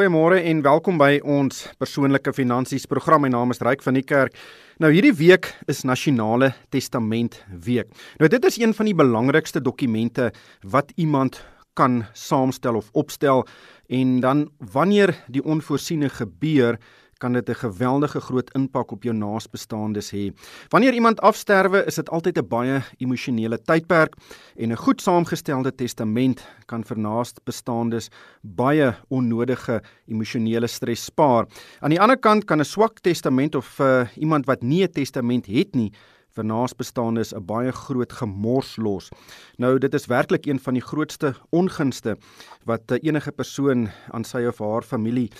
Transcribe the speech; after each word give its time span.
Goeiemôre 0.00 0.38
en 0.48 0.62
welkom 0.64 0.96
by 0.96 1.18
ons 1.28 1.58
persoonlike 1.76 2.32
finansies 2.32 2.86
program. 2.88 3.20
My 3.20 3.28
naam 3.28 3.50
is 3.52 3.58
Ryk 3.60 3.82
van 3.84 3.98
die 3.98 4.02
Kerk. 4.08 4.32
Nou 4.80 4.88
hierdie 4.94 5.12
week 5.12 5.50
is 5.68 5.82
Nasionale 5.84 6.54
Testament 6.72 7.36
Week. 7.66 7.90
Nou 8.16 8.30
dit 8.32 8.46
is 8.48 8.56
een 8.62 8.72
van 8.72 8.88
die 8.88 8.94
belangrikste 8.96 9.60
dokumente 9.60 10.30
wat 10.64 10.94
iemand 10.96 11.42
kan 11.76 12.06
saamstel 12.16 12.80
of 12.80 12.88
opstel 12.96 13.44
en 13.92 14.22
dan 14.24 14.46
wanneer 14.72 15.12
die 15.28 15.44
onvoorsiene 15.44 16.08
gebeur, 16.08 16.80
kan 17.20 17.32
dit 17.32 17.48
'n 17.48 17.54
geweldige 17.54 18.20
groot 18.20 18.50
impak 18.54 18.92
op 18.92 19.02
jou 19.02 19.14
naasbestaandes 19.14 20.10
hê. 20.12 20.32
Wanneer 20.68 20.94
iemand 20.94 21.20
afsterwe, 21.20 21.84
is 21.86 21.94
dit 21.94 22.10
altyd 22.10 22.38
'n 22.38 22.48
baie 22.48 22.82
emosionele 22.98 23.58
tydperk 23.58 24.14
en 24.56 24.72
'n 24.72 24.76
goed 24.76 25.02
saamgestelde 25.02 25.74
testament 25.74 26.46
kan 26.66 26.84
vir 26.84 26.98
naasbestaandes 26.98 28.10
baie 28.42 28.94
onnodige 29.08 29.82
emosionele 30.06 30.66
stres 30.66 31.04
spaar. 31.04 31.46
Aan 31.80 31.90
die 31.90 32.00
ander 32.00 32.18
kant 32.18 32.44
kan 32.44 32.60
'n 32.60 32.64
swak 32.64 33.00
testament 33.00 33.54
of 33.54 33.78
uh, 33.80 34.06
iemand 34.16 34.46
wat 34.46 34.62
nie 34.62 34.82
'n 34.82 34.92
testament 34.92 35.46
het 35.46 35.74
nie, 35.74 35.92
vir 36.36 36.46
naasbestaandes 36.46 37.32
'n 37.34 37.44
baie 37.46 37.72
groot 37.72 38.12
gemors 38.12 38.76
los. 38.76 39.10
Nou 39.58 39.78
dit 39.78 39.94
is 39.94 40.06
werklik 40.06 40.46
een 40.46 40.58
van 40.58 40.74
die 40.74 40.82
grootste 40.82 41.34
ongunste 41.50 42.16
wat 42.64 42.90
enige 42.90 43.32
persoon 43.32 43.88
aan 44.10 44.24
sy 44.24 44.46
of 44.46 44.58
haar 44.58 44.82
familie 44.82 45.30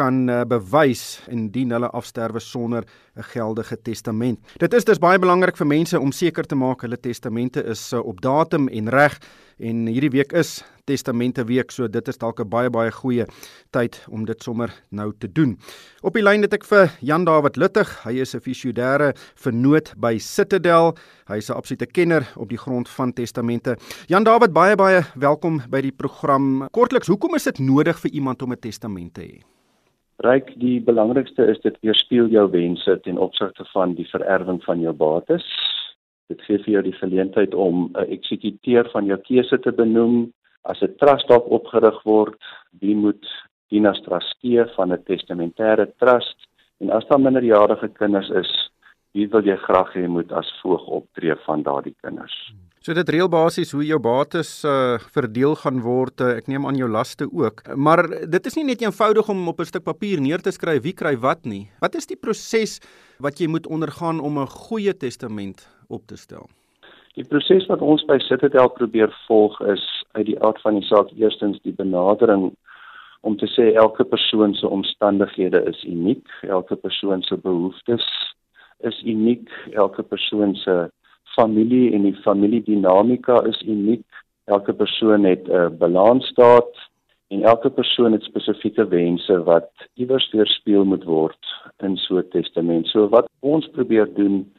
kan 0.00 0.24
uh, 0.32 0.40
bewys 0.48 1.20
indien 1.28 1.74
hulle 1.74 1.90
afsterwe 1.92 2.40
sonder 2.40 2.86
'n 3.16 3.22
geldige 3.34 3.76
testament. 3.82 4.38
Dit 4.56 4.72
is 4.74 4.84
dus 4.84 4.98
baie 4.98 5.18
belangrik 5.18 5.56
vir 5.56 5.66
mense 5.66 6.00
om 6.00 6.12
seker 6.12 6.46
te 6.46 6.56
maak 6.56 6.80
hulle 6.80 6.96
testamente 6.96 7.62
is 7.64 7.92
uh, 7.92 8.00
op 8.00 8.20
datum 8.20 8.68
en 8.68 8.88
reg 8.88 9.18
en 9.58 9.86
hierdie 9.86 10.10
week 10.10 10.32
is 10.32 10.62
testamente 10.88 11.44
week 11.44 11.70
so 11.70 11.88
dit 11.88 12.08
is 12.08 12.18
dalk 12.18 12.40
'n 12.40 12.48
baie 12.48 12.70
baie 12.70 12.90
goeie 12.90 13.26
tyd 13.70 14.00
om 14.08 14.24
dit 14.24 14.42
sommer 14.42 14.70
nou 14.90 15.12
te 15.18 15.28
doen. 15.28 15.58
Op 16.02 16.14
die 16.14 16.22
lyn 16.22 16.42
het 16.42 16.54
ek 16.54 16.64
vir 16.64 16.90
Jan 17.00 17.24
David 17.24 17.56
Luttig. 17.56 18.04
Hy 18.04 18.20
is 18.20 18.34
'n 18.34 18.40
fisiodere 18.40 19.12
vernoot 19.36 19.92
by 19.96 20.18
Citadel. 20.18 20.96
Hy 21.28 21.36
is 21.36 21.50
'n 21.50 21.56
absolute 21.56 21.86
kenner 21.86 22.26
op 22.36 22.48
die 22.48 22.58
grond 22.58 22.88
van 22.88 23.12
testamente. 23.12 23.76
Jan 24.06 24.24
David, 24.24 24.52
baie 24.52 24.76
baie 24.76 25.04
welkom 25.14 25.62
by 25.68 25.80
die 25.80 25.92
program. 25.92 26.68
Kortliks, 26.70 27.08
hoekom 27.08 27.34
is 27.34 27.44
dit 27.44 27.58
nodig 27.58 28.00
vir 28.00 28.10
iemand 28.10 28.42
om 28.42 28.52
'n 28.52 28.60
testament 28.60 29.14
te 29.14 29.22
hê? 29.22 29.59
Ryk, 30.20 30.50
die 30.60 30.82
belangrikste 30.84 31.46
is 31.48 31.60
dit 31.64 31.76
weerspieël 31.80 32.26
jou 32.28 32.42
wense 32.52 32.92
ten 33.06 33.16
opsigte 33.24 33.64
van 33.72 33.94
die 33.96 34.04
vererwing 34.10 34.58
van 34.66 34.82
jou 34.84 34.92
bates. 34.92 35.46
Dit 36.28 36.42
gee 36.44 36.60
vir 36.60 36.74
jou 36.74 36.82
die 36.90 36.98
geleentheid 36.98 37.54
om 37.54 37.88
'n 37.94 38.12
eksekuteur 38.16 38.90
van 38.92 39.06
jou 39.06 39.16
keuse 39.16 39.58
te 39.58 39.72
benoem. 39.72 40.32
As 40.68 40.82
'n 40.82 40.92
trust 41.00 41.28
dalk 41.28 41.48
opgerig 41.48 42.02
word, 42.04 42.36
wie 42.80 42.94
moet 42.94 43.24
dien 43.70 43.86
as 43.86 44.00
trustee 44.02 44.64
van 44.76 44.92
'n 44.92 45.04
testamentêre 45.04 45.88
trust? 45.96 46.36
En 46.80 46.90
as 46.90 47.06
daar 47.08 47.20
minderjarige 47.20 47.88
kinders 47.88 48.28
is, 48.28 48.70
wie 49.12 49.26
wil 49.28 49.42
jy 49.42 49.56
graag 49.56 49.94
hê 49.94 50.06
moet 50.08 50.32
as 50.32 50.60
voog 50.60 50.86
optree 50.86 51.34
van 51.46 51.62
daardie 51.62 51.96
kinders? 52.02 52.52
So 52.80 52.94
dit 52.96 53.10
reël 53.12 53.28
basies 53.28 53.74
hoe 53.76 53.82
jou 53.84 53.98
bates 54.00 54.50
uh, 54.64 54.94
verdeel 55.12 55.52
gaan 55.60 55.82
word. 55.84 56.22
Uh, 56.24 56.38
ek 56.40 56.46
neem 56.48 56.64
aan 56.64 56.78
jou 56.80 56.86
laste 56.88 57.26
ook. 57.28 57.58
Maar 57.76 58.00
dit 58.32 58.46
is 58.48 58.54
nie 58.56 58.64
net 58.70 58.80
eenvoudig 58.80 59.26
om 59.28 59.50
op 59.52 59.58
'n 59.60 59.68
stuk 59.68 59.84
papier 59.84 60.20
neer 60.20 60.40
te 60.40 60.48
skryf 60.48 60.80
wie 60.82 60.94
kry 60.96 61.12
wat 61.20 61.44
nie. 61.44 61.68
Wat 61.84 61.94
is 61.94 62.08
die 62.08 62.16
proses 62.16 62.80
wat 63.20 63.36
jy 63.36 63.48
moet 63.52 63.66
ondergaan 63.68 64.20
om 64.20 64.38
'n 64.40 64.48
goeie 64.48 64.96
testament 64.96 65.68
op 65.88 66.06
te 66.06 66.16
stel? 66.16 66.48
Die 67.14 67.24
proses 67.24 67.66
wat 67.68 67.82
ons 67.84 68.04
by 68.08 68.18
Citadel 68.18 68.68
probeer 68.68 69.12
volg 69.28 69.60
is 69.60 69.84
uit 70.12 70.26
die 70.26 70.40
aard 70.40 70.60
van 70.62 70.80
die 70.80 70.88
saak 70.88 71.12
eerstens 71.12 71.60
die 71.62 71.76
benadering 71.76 72.56
om 73.20 73.36
te 73.36 73.46
sê 73.46 73.74
elke 73.76 74.04
persoon 74.04 74.54
se 74.54 74.66
omstandighede 74.66 75.68
is 75.68 75.84
uniek, 75.84 76.24
elke 76.40 76.76
persoon 76.76 77.22
se 77.22 77.36
behoeftes 77.36 78.34
is 78.78 79.02
uniek, 79.04 79.50
elke 79.72 80.02
persoon 80.02 80.54
se 80.54 80.88
familie 81.34 81.92
en 81.92 82.02
die 82.02 82.16
familiedinamika 82.24 83.42
is 83.46 83.60
uniek. 83.66 84.06
Elke 84.44 84.72
persoon 84.72 85.24
het 85.24 85.48
'n 85.48 85.52
uh, 85.52 85.68
balansstaat 85.68 86.72
en 87.28 87.42
elke 87.42 87.70
persoon 87.70 88.12
het 88.12 88.22
spesifieke 88.22 88.88
wense 88.88 89.42
wat 89.42 89.70
iewers 89.94 90.30
weerspieël 90.32 90.84
moet 90.84 91.04
word 91.04 91.42
in 91.78 91.96
so 91.96 92.18
'n 92.18 92.28
testament. 92.30 92.86
So 92.86 93.08
wat 93.08 93.28
ons 93.40 93.68
probeer 93.68 94.14
doen 94.14 94.52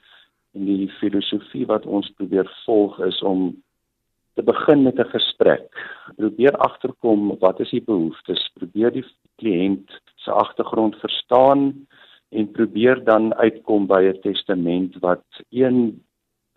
en 0.53 0.65
die 0.65 0.89
filosofie 0.99 1.65
wat 1.65 1.85
ons 1.85 2.09
probeer 2.09 2.47
volg 2.65 2.99
is 2.99 3.21
om 3.21 3.63
te 4.33 4.43
begin 4.43 4.83
met 4.83 4.99
'n 4.99 5.09
gesprek. 5.17 5.67
Probeer 6.15 6.57
agterkom 6.57 7.37
wat 7.39 7.59
is 7.59 7.69
die 7.69 7.83
behoeftes, 7.83 8.51
probeer 8.53 8.91
die 8.91 9.05
kliënt 9.35 9.89
se 10.15 10.31
agtergrond 10.31 10.95
verstaan 10.95 11.87
en 12.29 12.51
probeer 12.51 13.03
dan 13.03 13.33
uitkom 13.33 13.87
by 13.87 14.01
'n 14.03 14.21
testament 14.21 14.95
wat 14.99 15.25
een 15.49 16.03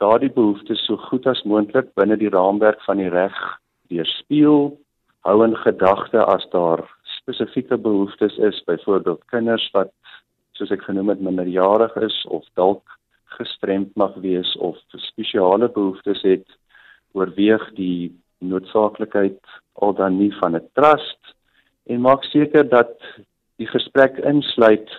daardie 0.05 0.33
behoeftes 0.33 0.83
so 0.85 0.99
goed 1.09 1.27
as 1.31 1.41
moontlik 1.49 1.93
binne 1.99 2.17
die 2.21 2.33
raamwerk 2.33 2.83
van 2.85 3.01
die 3.01 3.13
reg 3.13 3.37
weerspieël 3.93 4.75
hou 5.29 5.37
in 5.47 5.55
gedagte 5.63 6.25
as 6.35 6.45
daar 6.53 6.83
spesifieke 7.19 7.79
behoeftes 7.87 8.37
is 8.49 8.59
byvoorbeeld 8.69 9.23
kinders 9.33 9.65
wat 9.77 9.93
soos 10.59 10.75
ek 10.77 10.85
genoem 10.89 11.13
het 11.15 11.23
minderjarig 11.25 11.97
is 12.09 12.19
of 12.39 12.45
dalk 12.61 12.99
gestremd 13.39 13.95
mag 14.03 14.19
wees 14.27 14.51
of 14.69 14.77
spesiale 15.07 15.71
behoeftes 15.79 16.21
het 16.29 16.45
oorweeg 17.17 17.65
die 17.79 18.13
noodsaaklikheid 18.45 19.41
al 19.87 19.97
dan 20.03 20.19
nie 20.21 20.33
van 20.43 20.59
'n 20.61 20.69
trust 20.81 21.35
en 21.89 22.05
maak 22.09 22.29
seker 22.35 22.69
dat 22.69 22.93
die 23.57 23.71
gesprek 23.73 24.21
insluit 24.35 24.91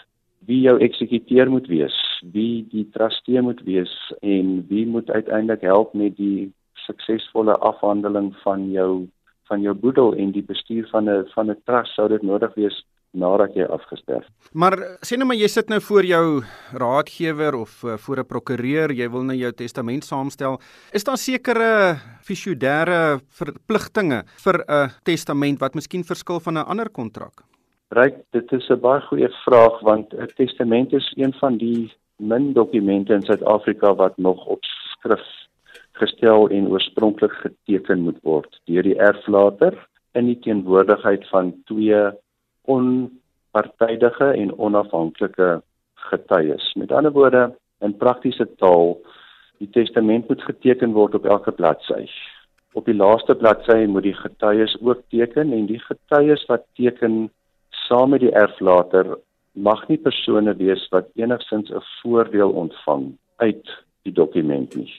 wie 0.47 0.61
jou 0.61 0.77
eksekuteur 0.79 1.49
moet 1.49 1.67
wees, 1.67 1.95
wie 2.33 2.65
die 2.71 2.85
trustee 2.93 3.41
moet 3.41 3.61
wees 3.65 3.93
en 4.21 4.65
wie 4.69 4.85
moet 4.85 5.09
uiteindelik 5.09 5.61
help 5.61 5.93
met 5.93 6.17
die 6.17 6.51
suksesvolle 6.85 7.55
afhandeling 7.65 8.33
van 8.43 8.71
jou 8.71 9.07
van 9.45 9.61
jou 9.61 9.75
boedel 9.77 10.15
en 10.17 10.31
die 10.33 10.43
bestuur 10.43 10.87
van 10.89 11.09
'n 11.09 11.25
van 11.35 11.49
'n 11.51 11.61
trust 11.65 11.93
sou 11.93 12.07
dit 12.09 12.21
nodig 12.21 12.53
wees 12.55 12.85
nadat 13.15 13.55
jy 13.55 13.63
afgesterf. 13.63 14.27
Maar 14.53 14.99
sê 15.01 15.17
nou 15.17 15.27
maar 15.27 15.39
jy 15.39 15.47
sit 15.47 15.69
nou 15.69 15.79
voor 15.81 16.03
jou 16.03 16.43
raadgewer 16.73 17.55
of 17.55 17.83
uh, 17.83 17.97
voor 17.97 18.19
'n 18.19 18.27
prokureur, 18.27 18.91
jy 18.91 19.09
wil 19.09 19.23
nou 19.23 19.37
jou 19.37 19.51
testament 19.51 20.03
saamstel. 20.03 20.59
Is 20.93 21.03
daar 21.03 21.17
sekere 21.17 21.95
fiduciêre 22.21 23.21
verpligtinge 23.29 24.23
vir 24.43 24.65
'n 24.67 24.91
testament 25.03 25.59
wat 25.59 25.75
miskien 25.75 26.03
verskil 26.03 26.39
van 26.39 26.57
'n 26.57 26.67
ander 26.67 26.89
kontrak? 26.89 27.54
Ryk, 27.95 28.15
dit 28.35 28.51
is 28.51 28.65
'n 28.69 28.79
baie 28.83 29.01
goeie 29.01 29.29
vraag 29.45 29.75
want 29.79 30.13
'n 30.13 30.31
testament 30.35 30.93
is 30.93 31.13
een 31.15 31.33
van 31.33 31.57
die 31.57 31.93
min 32.17 32.53
dokumente 32.53 33.13
in 33.13 33.21
Suid-Afrika 33.21 33.95
wat 33.95 34.17
nog 34.17 34.45
op 34.45 34.63
skrif 34.63 35.27
gestel 35.91 36.49
en 36.49 36.67
oorspronklik 36.67 37.31
geteken 37.31 37.99
moet 37.99 38.17
word 38.21 38.59
deur 38.65 38.83
die 38.83 38.97
erflater 38.99 39.87
in 40.11 40.25
die 40.25 40.39
teenwoordigheid 40.39 41.27
van 41.27 41.53
twee 41.65 42.01
onpartydige 42.61 44.27
en 44.41 44.57
onafhanklike 44.57 45.61
getuies. 45.93 46.73
Met 46.73 46.91
ander 46.91 47.11
woorde, 47.11 47.55
in 47.79 47.97
praktiese 47.97 48.47
taal, 48.55 48.99
die 49.57 49.69
testament 49.69 50.27
moet 50.27 50.43
geteken 50.43 50.91
word 50.91 51.15
op 51.15 51.25
elke 51.25 51.51
bladsy. 51.51 52.09
Op 52.73 52.85
die 52.85 52.95
laaste 52.95 53.35
bladsy 53.35 53.85
moet 53.87 54.03
die 54.03 54.19
getuies 54.19 54.77
ook 54.81 55.01
teken 55.07 55.53
en 55.53 55.65
die 55.65 55.79
getuies 55.79 56.45
wat 56.45 56.63
teken 56.73 57.31
saam 57.87 58.09
met 58.09 58.21
die 58.21 58.33
erflater 58.33 59.15
mag 59.55 59.87
nie 59.87 59.97
persone 59.97 60.53
wees 60.59 60.83
wat 60.91 61.07
enigsins 61.15 61.71
'n 61.71 61.83
voordeel 62.01 62.51
ontvang 62.51 63.17
uit 63.37 63.67
die 64.03 64.13
dokument 64.13 64.75
nie. 64.75 64.91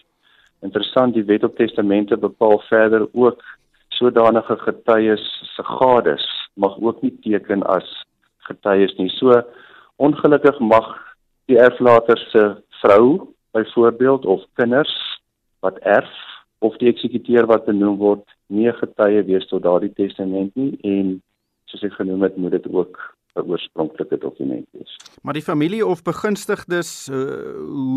Interessant, 0.62 1.14
die 1.14 1.24
Wet 1.24 1.44
op 1.44 1.56
Testamente 1.56 2.16
bepaal 2.16 2.58
verder 2.69 3.08
ook 3.12 3.42
sodanige 3.88 4.56
getuies 4.56 5.24
se 5.54 5.62
gades 5.62 6.24
mag 6.54 6.78
ook 6.80 7.02
nie 7.02 7.12
teken 7.22 7.62
as 7.62 8.04
getuies 8.38 8.97
nie. 8.97 9.09
So 9.09 9.42
ongelukkig 9.97 10.59
mag 10.59 10.88
die 11.47 11.59
erflater 11.59 12.18
se 12.18 12.56
vrou 12.83 13.34
byvoorbeeld 13.53 14.27
of 14.27 14.42
kinders 14.54 15.21
wat 15.60 15.78
erf 15.78 16.10
of 16.59 16.77
die 16.77 16.88
eksekuteur 16.88 17.47
wat 17.47 17.65
benoem 17.68 17.98
word 18.00 18.24
nie 18.47 18.72
getuie 18.72 19.22
wees 19.28 19.47
tot 19.50 19.62
daardie 19.62 19.92
testament 19.94 20.54
nie 20.56 20.78
en 20.83 21.16
soos 21.71 21.84
ek 21.86 21.98
genoem 21.98 22.22
het, 22.27 22.36
moet 22.36 22.57
dit 22.57 22.66
ook 22.72 22.98
'n 23.36 23.51
oorspronklike 23.51 24.18
dokument 24.18 24.66
wees. 24.72 24.97
Maar 25.22 25.34
die 25.34 25.42
familie 25.42 25.86
of 25.86 26.03
begunstigdes 26.03 27.09
uh, 27.09 27.16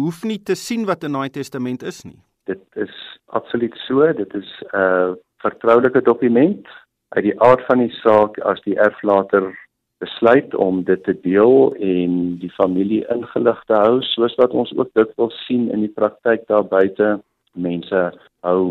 hoef 0.03 0.23
nie 0.23 0.41
te 0.43 0.55
sien 0.55 0.85
wat 0.85 1.03
in 1.03 1.13
daai 1.13 1.29
testament 1.29 1.83
is 1.83 2.03
nie. 2.03 2.19
Dit 2.43 2.63
is 2.75 2.95
absoluut 3.25 3.75
so, 3.87 4.13
dit 4.13 4.33
is 4.33 4.49
'n 4.73 4.77
uh, 4.77 5.13
vertroulike 5.37 6.01
dokument 6.01 6.67
uit 7.09 7.23
die 7.23 7.41
aard 7.41 7.65
van 7.65 7.77
die 7.77 7.93
saak 8.03 8.37
as 8.39 8.61
die 8.61 8.75
erflater 8.75 9.55
besluit 9.99 10.55
om 10.55 10.83
dit 10.83 11.03
te 11.03 11.15
deel 11.21 11.75
en 11.75 12.37
die 12.39 12.51
familie 12.55 13.01
ingelig 13.11 13.63
te 13.67 13.73
hou 13.73 14.01
soos 14.13 14.35
wat 14.39 14.55
ons 14.55 14.71
ook 14.77 14.91
dikwels 14.93 15.35
sien 15.47 15.67
in 15.75 15.83
die 15.83 15.95
praktyk 15.95 16.45
daar 16.47 16.63
buite 16.63 17.17
mense 17.53 18.03
hou 18.47 18.61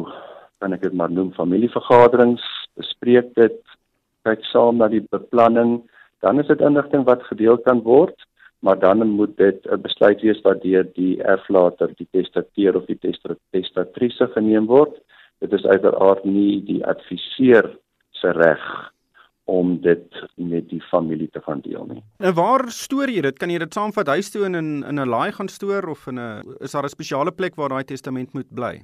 kan 0.59 0.73
ek 0.73 0.87
dit 0.87 0.95
maar 0.97 1.13
noem 1.13 1.35
familievergaderings 1.37 2.45
bespreek 2.81 3.35
dit 3.37 3.59
kyk 4.29 4.45
saam 4.53 4.77
na 4.77 4.89
die 4.93 5.05
beplanning 5.11 5.81
dan 6.21 6.41
is 6.41 6.47
dit 6.47 6.61
inligting 6.61 7.05
wat 7.07 7.23
gedeel 7.31 7.59
kan 7.63 7.83
word, 7.87 8.27
maar 8.59 8.79
dan 8.79 9.07
moet 9.07 9.37
dit 9.37 9.67
'n 9.67 9.81
besluit 9.81 10.21
wees 10.21 10.41
wat 10.43 10.63
deur 10.63 10.87
die 10.95 11.23
erflater, 11.23 11.91
die 11.97 12.09
testateur 12.11 12.77
of 12.77 12.87
die 12.87 12.99
testatrice 13.51 14.27
geneem 14.35 14.67
word. 14.67 14.95
Dit 15.39 15.53
is 15.53 15.65
uiteraard 15.65 16.25
nie 16.25 16.65
die 16.65 16.85
adviseur 16.87 17.79
se 18.11 18.31
reg 18.31 18.93
om 19.45 19.81
dit 19.81 20.29
met 20.35 20.69
die 20.69 20.83
familie 20.91 21.29
te 21.31 21.41
gaan 21.41 21.61
deel 21.61 21.87
nie. 21.89 22.03
En 22.19 22.35
waar 22.35 22.69
stoor 22.69 23.09
jy 23.09 23.21
dit? 23.21 23.39
Kan 23.39 23.51
jy 23.51 23.59
dit 23.59 23.75
saamvat 23.75 24.07
huis 24.07 24.31
toe 24.31 24.45
in 24.45 24.55
in 24.55 25.01
'n 25.01 25.09
laai 25.09 25.33
gaan 25.33 25.49
stoor 25.49 25.89
of 25.89 26.07
in 26.07 26.19
'n 26.19 26.43
is 26.61 26.73
daar 26.73 26.85
'n 26.85 26.89
spesiale 26.89 27.33
plek 27.33 27.55
waar 27.55 27.69
daai 27.69 27.85
testament 27.85 28.33
moet 28.35 28.55
bly? 28.55 28.83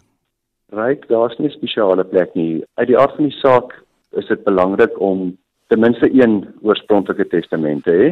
Ryk, 0.70 1.08
daar's 1.08 1.38
nie 1.38 1.48
'n 1.48 1.58
spesiale 1.58 2.04
plek 2.04 2.34
nie. 2.34 2.64
Uit 2.74 2.86
die 2.86 2.98
aard 2.98 3.16
van 3.16 3.28
die 3.28 3.38
saak 3.38 3.84
is 4.18 4.26
dit 4.26 4.44
belangrik 4.44 5.00
om 5.00 5.36
ten 5.68 5.80
minste 5.80 6.10
een 6.12 6.44
oorspronklike 6.62 7.26
testament 7.28 7.84
te 7.84 7.94
hê. 7.98 8.08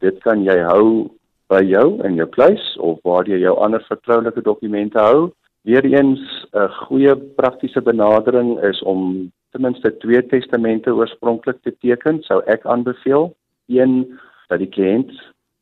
Dit 0.00 0.18
kan 0.22 0.44
jy 0.44 0.58
hou 0.68 1.10
by 1.52 1.60
jou 1.66 1.86
in 2.06 2.16
jou 2.16 2.28
kluis 2.32 2.64
of 2.80 2.98
waar 3.04 3.28
jy 3.28 3.42
jou 3.42 3.54
ander 3.60 3.82
vertroulike 3.88 4.42
dokumente 4.42 4.98
hou. 4.98 5.30
Weereens 5.68 6.22
'n 6.54 6.68
goeie 6.86 7.14
praktiese 7.36 7.80
benadering 7.80 8.58
is 8.64 8.82
om 8.82 9.30
ten 9.52 9.62
minste 9.62 9.96
twee 9.98 10.22
testamente 10.26 10.90
oorspronklik 10.90 11.62
te 11.62 11.72
teken, 11.80 12.22
sou 12.22 12.42
ek 12.46 12.64
aanbeveel. 12.66 13.34
Een 13.68 14.18
dat 14.48 14.58
die 14.58 14.68
kliënt 14.68 15.12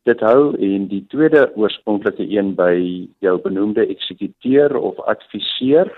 dit 0.03 0.19
hou 0.19 0.55
en 0.57 0.87
die 0.87 1.03
tweede 1.13 1.51
oorspronklike 1.55 2.25
een 2.25 2.55
by 2.55 3.07
jou 3.19 3.35
benoemde 3.41 3.85
eksekuteur 3.87 4.77
of 4.77 4.99
adviseur. 4.99 5.91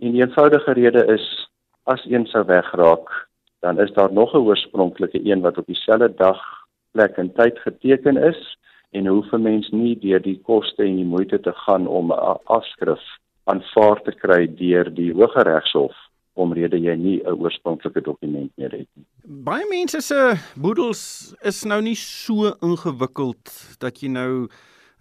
En 0.00 0.12
die 0.12 0.22
eenvoudige 0.22 0.72
rede 0.72 1.04
is 1.14 1.26
as 1.84 2.04
een 2.08 2.26
sou 2.26 2.44
wegraak, 2.46 3.10
dan 3.62 3.80
is 3.80 3.92
daar 3.92 4.12
nog 4.12 4.34
'n 4.34 4.44
oorspronklike 4.48 5.20
een 5.30 5.40
wat 5.40 5.58
op 5.58 5.66
dieselfde 5.66 6.14
dag, 6.14 6.40
plek 6.90 7.16
en 7.16 7.32
tyd 7.32 7.58
geteken 7.58 8.16
is 8.16 8.58
en 8.90 9.06
hoef 9.06 9.32
'n 9.32 9.42
mens 9.42 9.70
nie 9.70 9.98
deur 9.98 10.22
die 10.22 10.40
koste 10.42 10.82
en 10.82 10.96
die 10.96 11.12
moeite 11.14 11.40
te 11.40 11.52
gaan 11.52 11.86
om 11.86 12.12
'n 12.12 12.38
afskrif 12.44 13.02
aanvaar 13.44 14.02
te 14.02 14.12
kry 14.12 14.54
deur 14.54 14.94
die 14.94 15.12
Hooggeregshof 15.12 15.94
omrede 16.32 16.78
jy 16.80 16.94
nie 16.96 17.20
'n 17.24 17.36
oorspronklike 17.42 18.00
dokument 18.00 18.52
meer 18.56 18.70
het 18.70 18.88
nie. 18.94 19.06
Baie 19.24 19.66
mense 19.68 20.00
se 20.00 20.34
boedels 20.56 21.34
is 21.42 21.64
nou 21.64 21.82
nie 21.82 21.96
so 21.96 22.52
ingewikkeld 22.60 23.76
dat 23.78 24.00
jy 24.00 24.08
nou 24.08 24.48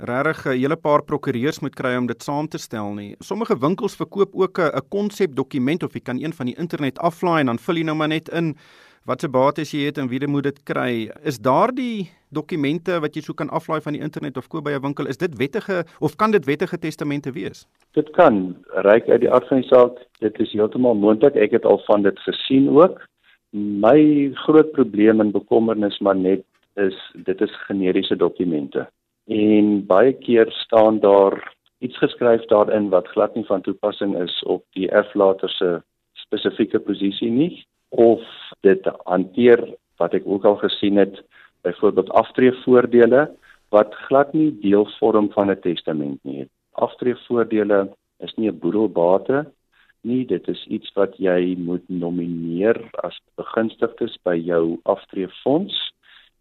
regtig 0.01 0.45
'n 0.45 0.57
hele 0.57 0.75
paar 0.75 1.03
prokureurs 1.03 1.59
moet 1.61 1.75
kry 1.75 1.95
om 1.95 2.07
dit 2.07 2.23
saam 2.23 2.47
te 2.47 2.57
stel 2.57 2.93
nie. 2.93 3.15
Sommige 3.19 3.57
winkels 3.59 3.95
verkoop 3.95 4.31
ook 4.33 4.59
'n 4.59 4.81
konsepdokument 4.89 5.83
of 5.83 5.93
jy 5.93 5.99
kan 5.99 6.17
een 6.17 6.33
van 6.33 6.45
die 6.45 6.57
internet 6.57 6.99
aflaai 6.99 7.39
en 7.39 7.45
dan 7.45 7.59
vul 7.59 7.75
jy 7.75 7.83
nou 7.83 7.95
maar 7.95 8.07
net 8.07 8.29
in 8.29 8.55
wat 9.05 9.21
se 9.21 9.29
bates 9.29 9.71
jy 9.71 9.85
het 9.85 9.97
en 9.97 10.07
wie 10.07 10.27
moet 10.27 10.43
dit 10.43 10.63
kry. 10.63 11.09
Is 11.23 11.39
daardie 11.39 12.09
dokumente 12.29 12.99
wat 12.99 13.15
jy 13.15 13.21
so 13.21 13.33
kan 13.33 13.49
aflaai 13.49 13.81
van 13.81 13.93
die 13.93 14.01
internet 14.01 14.37
of 14.37 14.47
koop 14.47 14.63
by 14.63 14.71
'n 14.71 14.81
winkel, 14.81 15.07
is 15.07 15.17
dit 15.17 15.37
wettige 15.37 15.85
of 15.99 16.15
kan 16.15 16.31
dit 16.31 16.45
wettige 16.45 16.77
testamente 16.77 17.31
wees? 17.31 17.67
Dit 17.93 18.09
kan 18.11 18.55
ryk 18.83 19.09
uit 19.09 19.21
die 19.21 19.31
aard 19.31 19.47
van 19.47 19.61
die 19.61 19.67
saak. 19.67 19.97
Dit 20.19 20.39
is 20.39 20.51
heeltemal 20.51 20.95
moontlik. 20.95 21.35
Ek 21.35 21.51
het 21.51 21.65
al 21.65 21.81
van 21.85 22.03
dit 22.03 22.19
gesien 22.19 22.69
ook. 22.69 23.01
My 23.51 24.31
groot 24.33 24.71
probleem 24.71 25.19
en 25.19 25.31
bekommernis 25.31 25.99
maar 25.99 26.15
net 26.15 26.43
is 26.75 26.95
dit 27.13 27.41
is 27.41 27.51
generiese 27.67 28.15
dokumente. 28.15 28.87
En 29.27 29.85
baie 29.85 30.13
keer 30.13 30.51
staan 30.51 30.99
daar 30.99 31.55
iets 31.79 31.97
geskryf 31.97 32.45
daarin 32.45 32.89
wat 32.89 33.07
glad 33.07 33.35
nie 33.35 33.45
van 33.45 33.61
toepassing 33.61 34.15
is 34.21 34.43
op 34.43 34.63
die 34.77 34.89
erflater 34.89 35.49
se 35.49 35.81
spesifieke 36.13 36.79
posisie 36.79 37.31
nie 37.31 37.65
of 37.89 38.21
dit 38.61 38.87
hanteer 39.05 39.63
wat 39.97 40.13
ek 40.13 40.25
ook 40.25 40.45
al 40.45 40.57
gesien 40.61 40.97
het 41.01 41.21
byvoorbeeld 41.65 42.09
aftreevoordele 42.09 43.29
wat 43.69 43.95
glad 44.07 44.33
nie 44.33 44.51
deel 44.61 44.85
vorm 44.99 45.31
van 45.31 45.51
'n 45.51 45.59
testament 45.61 46.19
nie. 46.23 46.47
Aftreevoordele 46.71 47.89
is 48.19 48.33
nie 48.37 48.49
'n 48.49 48.59
boedelbate 48.59 49.45
nie, 50.01 50.25
dit 50.25 50.47
is 50.47 50.65
iets 50.65 50.93
wat 50.93 51.17
jy 51.17 51.55
moet 51.57 51.83
nomineer 51.89 52.89
as 53.03 53.19
begunstigdes 53.35 54.17
by 54.23 54.35
jou 54.35 54.79
aftreefonds 54.83 55.91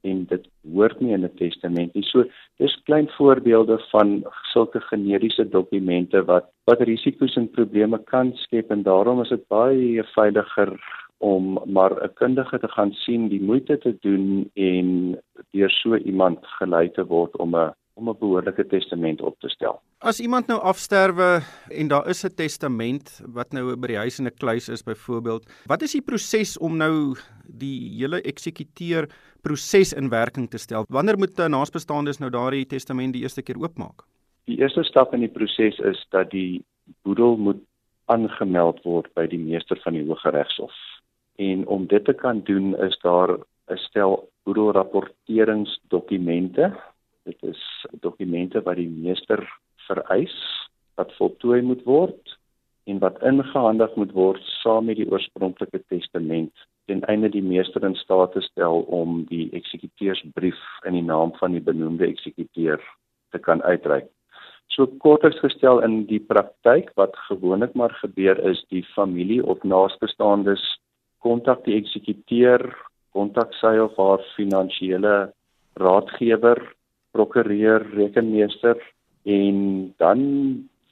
en 0.02 0.24
dit 0.30 0.48
hoort 0.72 1.00
nie 1.00 1.12
in 1.12 1.24
'n 1.24 1.34
testament 1.36 1.94
nie. 1.94 2.04
So 2.04 2.24
dis 2.58 2.82
klein 2.84 3.08
voorbeelde 3.08 3.78
van 3.90 4.24
sulke 4.52 4.80
generiese 4.80 5.48
dokumente 5.48 6.24
wat 6.24 6.50
wat 6.64 6.80
risiko's 6.80 7.36
en 7.36 7.50
probleme 7.50 7.98
kan 8.04 8.32
skep 8.34 8.70
en 8.70 8.82
daarom 8.82 9.20
is 9.20 9.28
dit 9.28 9.48
baie 9.48 10.04
veiliger 10.14 10.70
om 11.18 11.58
maar 11.66 11.92
'n 12.04 12.14
kundige 12.14 12.58
te 12.58 12.68
gaan 12.68 12.92
sien, 12.92 13.28
die 13.28 13.42
moeite 13.42 13.78
te 13.78 13.96
doen 14.00 14.50
en 14.54 15.18
deur 15.50 15.70
so 15.70 15.96
iemand 15.96 16.38
gelei 16.58 16.90
te 16.90 17.04
word 17.04 17.36
om 17.36 17.54
'n 17.56 17.74
om 18.00 18.08
'n 18.08 18.18
behoorlike 18.18 18.66
testament 18.66 19.20
op 19.20 19.40
te 19.40 19.48
stel. 19.48 19.80
As 19.98 20.20
iemand 20.20 20.46
nou 20.46 20.60
afsterwe 20.60 21.40
en 21.68 21.88
daar 21.88 22.08
is 22.08 22.24
'n 22.24 22.34
testament 22.34 23.20
wat 23.26 23.52
nou 23.52 23.76
by 23.76 23.86
die 23.86 23.96
huis 23.96 24.18
in 24.18 24.26
'n 24.26 24.38
kluis 24.38 24.68
is 24.68 24.82
byvoorbeeld, 24.82 25.50
wat 25.66 25.82
is 25.82 25.92
die 25.92 26.02
proses 26.02 26.58
om 26.58 26.76
nou 26.76 27.16
die 27.44 27.98
hele 27.98 28.22
eksekuteur 28.22 29.08
proses 29.42 29.92
in 29.92 30.08
werking 30.08 30.50
te 30.50 30.58
stel? 30.58 30.84
Wanneer 30.88 31.18
moet 31.18 31.38
'n 31.38 31.50
naasbestaandes 31.50 32.18
nou 32.18 32.30
daardie 32.30 32.66
testament 32.66 33.12
die 33.12 33.22
eerste 33.22 33.42
keer 33.42 33.58
oopmaak? 33.58 34.02
Die 34.44 34.58
eerste 34.58 34.82
stap 34.82 35.14
in 35.14 35.20
die 35.20 35.28
proses 35.28 35.78
is 35.78 36.06
dat 36.10 36.30
die 36.30 36.64
boedel 37.02 37.36
moet 37.36 37.62
aangemeld 38.06 38.82
word 38.82 39.14
by 39.14 39.26
die 39.26 39.38
meester 39.38 39.80
van 39.84 39.92
die 39.92 40.06
Hooggeregshof. 40.06 40.72
En 41.36 41.66
om 41.66 41.86
dit 41.86 42.04
te 42.04 42.12
kan 42.12 42.40
doen 42.44 42.76
is 42.76 42.98
daar 43.02 43.38
'n 43.68 43.76
stel 43.76 44.28
boedelrapporteringsdokumente. 44.44 46.72
Dit 47.30 47.42
is 47.54 47.62
dokumente 48.02 48.62
wat 48.66 48.80
die 48.80 48.90
meester 48.90 49.44
vereis 49.86 50.36
wat 50.98 51.14
voltooi 51.18 51.60
moet 51.62 51.82
word 51.86 52.36
en 52.90 52.98
wat 53.04 53.20
ingehandig 53.30 53.94
moet 54.00 54.12
word 54.16 54.42
saam 54.60 54.88
met 54.90 54.98
die 54.98 55.06
oorspronklike 55.08 55.82
testament 55.92 56.66
ten 56.90 57.04
einde 57.12 57.30
die 57.30 57.44
meester 57.44 57.84
in 57.86 57.94
staat 57.94 58.34
te 58.34 58.42
stel 58.42 58.82
om 59.00 59.20
die 59.30 59.46
eksekuteursbrief 59.56 60.58
in 60.88 60.96
die 60.98 61.06
naam 61.06 61.30
van 61.38 61.54
die 61.54 61.62
benoemde 61.62 62.08
eksekuteur 62.08 62.82
te 63.30 63.38
kan 63.38 63.62
uitreik. 63.62 64.08
So 64.74 64.88
kortliks 65.04 65.38
gestel 65.44 65.82
in 65.86 66.04
die 66.10 66.20
praktyk 66.32 66.90
wat 66.98 67.14
gewoonlik 67.28 67.76
maar 67.78 67.94
gebeur 68.02 68.38
is 68.50 68.62
die 68.74 68.82
familie 68.96 69.42
of 69.46 69.62
naasbestaandes 69.62 70.62
kontak 71.22 71.62
die 71.66 71.76
eksekuteur, 71.78 72.64
kontak 73.14 73.54
sy 73.60 73.76
of 73.82 73.96
haar 74.00 74.22
finansiële 74.36 75.14
raadgewer, 75.80 76.62
prokureur, 77.12 77.86
rekenmeester 77.94 78.76
en 79.22 79.94
dan 79.98 80.20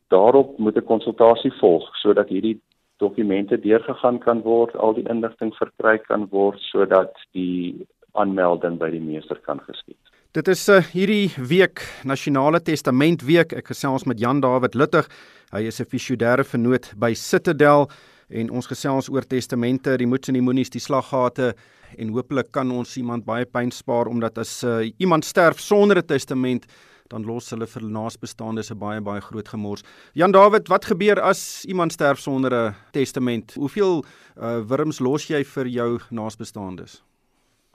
daarop 0.08 0.58
moet 0.58 0.76
'n 0.76 0.84
konsultasie 0.84 1.52
volg 1.60 1.96
sodat 1.96 2.28
hierdie 2.28 2.60
dokumente 2.96 3.60
deurgegaan 3.60 4.18
kan 4.18 4.42
word, 4.42 4.76
al 4.76 4.94
die 4.94 5.08
inligting 5.08 5.54
verkry 5.54 5.98
kan 5.98 6.26
word 6.30 6.60
sodat 6.60 7.14
die 7.32 7.86
aanmelding 8.12 8.78
by 8.78 8.90
die 8.90 9.00
meester 9.00 9.38
kan 9.46 9.60
geskied. 9.60 10.00
Dit 10.36 10.48
is 10.48 10.68
uh, 10.68 10.82
hierdie 10.92 11.30
week 11.48 11.80
Nasionale 12.04 12.60
Testament 12.60 13.22
Week. 13.24 13.52
Ek 13.52 13.70
gesels 13.72 14.04
met 14.04 14.20
Jan 14.20 14.40
David 14.40 14.74
Luttig. 14.74 15.08
Hy 15.52 15.62
is 15.66 15.80
'n 15.80 15.88
fisioderre 15.88 16.44
vernoot 16.44 16.92
by 16.96 17.14
Citadel 17.14 17.88
en 18.28 18.50
ons 18.50 18.66
gesels 18.66 19.08
oor 19.08 19.24
testamente, 19.24 19.96
die 19.96 20.06
moets 20.06 20.28
en 20.28 20.34
die 20.34 20.42
moenies, 20.42 20.70
die 20.70 20.80
slaggate 20.80 21.54
en 21.96 22.08
hopelik 22.08 22.52
kan 22.52 22.70
ons 22.70 22.96
iemand 22.96 23.24
baie 23.24 23.46
pyn 23.46 23.70
spaar 23.70 24.06
omdat 24.06 24.38
as 24.38 24.64
uh, 24.64 24.92
iemand 24.98 25.24
sterf 25.24 25.58
sonder 25.60 25.98
'n 25.98 26.06
testament 26.06 26.66
dan 27.08 27.24
los 27.24 27.50
hulle 27.50 27.66
vir 27.66 27.82
naasbestaandes 27.82 28.70
'n 28.70 28.78
baie 28.78 29.00
baie 29.00 29.20
groot 29.20 29.48
gemors. 29.48 29.82
Jan 30.14 30.32
David, 30.32 30.68
wat 30.68 30.84
gebeur 30.84 31.20
as 31.20 31.64
iemand 31.64 31.92
sterf 31.92 32.18
sonder 32.18 32.52
'n 32.52 32.74
testament? 32.92 33.54
Hoeveel 33.54 34.04
uh, 34.36 34.60
wurms 34.60 35.00
los 35.00 35.28
jy 35.28 35.44
vir 35.44 35.66
jou 35.66 35.98
naasbestaandes? 36.10 37.02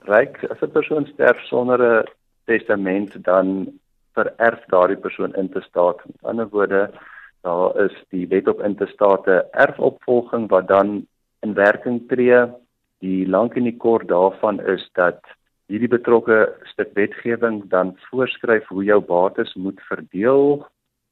Ryk, 0.06 0.44
as 0.50 0.62
'n 0.62 0.70
persoon 0.70 1.06
sterf 1.06 1.40
sonder 1.48 1.80
'n 1.82 2.04
testament 2.46 3.24
dan 3.24 3.72
vererf 4.14 4.62
daardie 4.70 4.96
persoon 4.96 5.34
in 5.34 5.48
te 5.50 5.60
staat. 5.60 5.96
Met 6.06 6.22
ander 6.22 6.48
woorde, 6.48 6.90
daar 7.42 7.76
is 7.84 7.94
die 8.10 8.26
wet 8.28 8.48
op 8.48 8.62
intestate 8.62 9.44
erfopvolging 9.52 10.48
wat 10.48 10.68
dan 10.68 11.06
in 11.40 11.54
werking 11.54 12.08
tree. 12.08 12.46
Die 13.04 13.26
lank 13.28 13.56
en 13.60 13.66
die 13.68 13.76
kort 13.76 14.06
daarvan 14.08 14.62
is 14.72 14.84
dat 14.96 15.18
hierdie 15.68 15.90
betrokke 15.92 16.38
stuk 16.70 16.94
wetgewing 16.96 17.58
dan 17.72 17.92
voorskryf 18.08 18.70
hoe 18.72 18.84
jou 18.84 19.00
bates 19.04 19.52
moet 19.60 19.80
verdeel, 19.90 20.62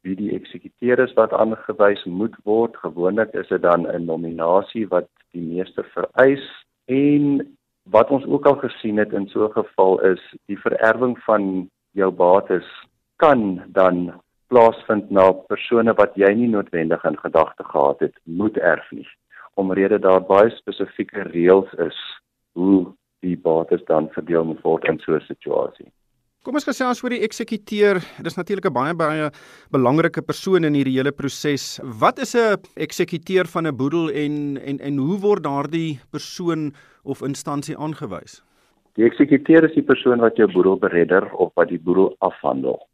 wie 0.07 0.17
die 0.17 0.31
eksekuteur 0.37 1.03
is 1.05 1.13
wat 1.19 1.35
aangewys 1.37 2.05
moet 2.09 2.39
word. 2.49 2.79
Gewoonlik 2.81 3.35
is 3.43 3.53
dit 3.53 3.63
dan 3.63 3.85
'n 3.87 4.07
nominasie 4.07 4.87
wat 4.89 5.09
die 5.37 5.45
meester 5.45 5.85
vereis 5.93 6.45
en 6.89 7.57
wat 7.85 8.11
ons 8.11 8.25
ook 8.25 8.47
al 8.47 8.59
gesien 8.65 8.97
het 8.97 9.13
in 9.13 9.29
so 9.29 9.45
'n 9.45 9.53
geval 9.53 10.01
is 10.01 10.23
die 10.47 10.61
vererwing 10.65 11.19
van 11.29 11.69
jou 11.93 12.11
bates 12.11 12.69
kan 13.17 13.63
dan 13.67 14.13
plaasvind 14.49 15.11
na 15.11 15.33
persone 15.33 15.93
wat 15.95 16.15
jy 16.15 16.33
nie 16.35 16.49
noodwendig 16.49 17.05
in 17.05 17.19
gedagte 17.19 17.65
gehad 17.65 18.01
het 18.01 18.17
moet 18.25 18.57
erf 18.57 18.91
nie 18.91 19.09
omrede 19.55 19.99
daar 19.99 20.21
baie 20.21 20.51
spesifieke 20.51 21.23
reëls 21.31 21.73
is 21.87 21.99
hoe 22.53 22.93
die 23.23 23.37
bates 23.37 23.85
dan 23.87 24.09
verdeel 24.15 24.45
moet 24.45 24.63
word 24.63 24.85
in 24.91 24.99
so 24.99 25.15
'n 25.15 25.27
situasie. 25.27 25.91
Kom 26.43 26.57
ons 26.59 26.67
gesels 26.67 26.99
oor 27.05 27.11
die 27.15 27.23
eksekuteur. 27.23 28.01
Dis 28.19 28.37
natuurlik 28.37 28.67
'n 28.67 28.75
baie 28.75 28.95
baie 28.95 29.31
belangrike 29.71 30.23
persoon 30.23 30.65
in 30.65 30.75
hierdie 30.75 30.99
hele 30.99 31.13
proses. 31.13 31.79
Wat 31.85 32.19
is 32.19 32.35
'n 32.35 32.59
eksekuteur 32.75 33.47
van 33.47 33.67
'n 33.67 33.77
boedel 33.77 34.11
en 34.11 34.59
en 34.59 34.79
en 34.81 34.97
hoe 34.97 35.19
word 35.21 35.45
daardie 35.45 36.01
persoon 36.11 36.73
of 37.05 37.23
instansie 37.23 37.77
aangewys? 37.77 38.43
Die 38.97 39.05
eksekuteur 39.05 39.65
is 39.65 39.75
die 39.75 39.87
persoon 39.87 40.19
wat 40.19 40.37
jou 40.37 40.53
boedel 40.53 40.77
beredder 40.77 41.33
of 41.33 41.53
wat 41.55 41.69
die 41.69 41.79
boedel 41.79 42.17
afhandel. 42.19 42.89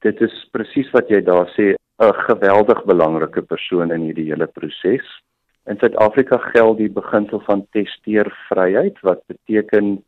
Dit 0.00 0.20
is 0.20 0.48
presies 0.52 0.90
wat 0.92 1.08
jy 1.08 1.20
daar 1.24 1.48
sê, 1.56 1.74
'n 2.00 2.12
geweldig 2.28 2.84
belangrike 2.84 3.42
persoon 3.42 3.90
in 3.92 4.00
hierdie 4.00 4.28
hele 4.30 4.46
proses. 4.46 5.04
In 5.68 5.76
Suid-Afrika 5.78 6.38
geld 6.52 6.78
die 6.78 6.88
beginsel 6.88 7.42
van 7.44 7.66
testeervryheid 7.76 9.00
wat 9.04 9.20
beteken 9.28 9.98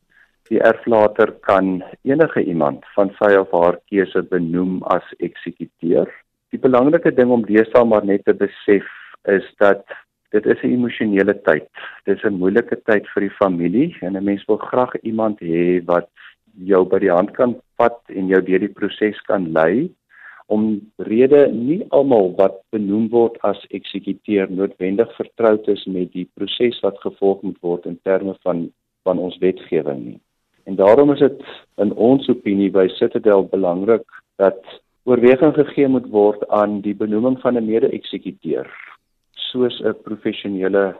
die 0.48 0.60
erflater 0.60 1.32
kan 1.46 1.82
enige 2.02 2.44
iemand 2.44 2.86
van 2.96 3.12
sy 3.18 3.34
of 3.38 3.52
haar 3.52 3.78
keuse 3.90 4.22
benoem 4.30 4.80
as 4.94 5.04
eksekuteur. 5.18 6.08
Die 6.52 6.60
belangrike 6.60 7.12
ding 7.16 7.30
om 7.32 7.44
deesdae 7.48 7.84
maar 7.88 8.04
net 8.04 8.24
te 8.24 8.34
besef 8.36 8.88
is 9.28 9.46
dat 9.62 9.84
dit 10.32 10.46
is 10.46 10.62
'n 10.62 10.72
emosionele 10.72 11.34
tyd. 11.48 11.68
Dit 12.04 12.16
is 12.16 12.24
'n 12.24 12.40
moeilike 12.40 12.76
tyd 12.84 13.06
vir 13.14 13.28
die 13.28 13.36
familie 13.38 13.96
en 14.00 14.16
'n 14.16 14.24
mens 14.24 14.44
wil 14.48 14.56
graag 14.56 14.96
iemand 15.02 15.40
hê 15.40 15.84
wat 15.84 16.10
jou 16.64 16.84
by 16.84 16.98
die 16.98 17.12
hand 17.12 17.32
kan 17.36 17.56
vat 17.76 18.00
en 18.08 18.26
jou 18.28 18.40
deur 18.42 18.58
die 18.58 18.76
proses 18.80 19.20
kan 19.28 19.52
lei 19.52 19.90
om 20.46 20.80
rede 20.96 21.46
nie 21.52 21.82
almal 21.90 22.32
wat 22.38 22.60
benoem 22.74 23.08
word 23.12 23.38
as 23.46 23.60
eksekuteur 23.70 24.50
noodwendig 24.50 25.10
vertroud 25.16 25.68
is 25.68 25.84
met 25.86 26.12
die 26.12 26.28
proses 26.34 26.80
wat 26.82 27.00
gevolg 27.04 27.42
moet 27.42 27.58
word 27.62 27.86
in 27.86 27.98
terme 28.02 28.36
van 28.42 28.70
van 29.02 29.18
ons 29.18 29.38
wetgewing 29.42 30.04
nie. 30.04 30.20
En 30.70 30.76
daarom 30.78 31.10
is 31.12 31.18
dit 31.18 31.40
in 31.82 31.90
ons 31.92 32.28
opinie 32.30 32.70
by 32.70 32.86
Citadel 32.94 33.48
belangrik 33.50 34.04
dat 34.38 34.60
oorweging 35.10 35.54
gegee 35.56 35.88
moet 35.90 36.06
word 36.10 36.44
aan 36.54 36.80
die 36.84 36.94
benoeming 36.94 37.40
van 37.42 37.58
'n 37.58 37.66
mede-eksekuteur 37.66 38.70
soos 39.52 39.80
'n 39.80 39.94
professionele 40.02 40.94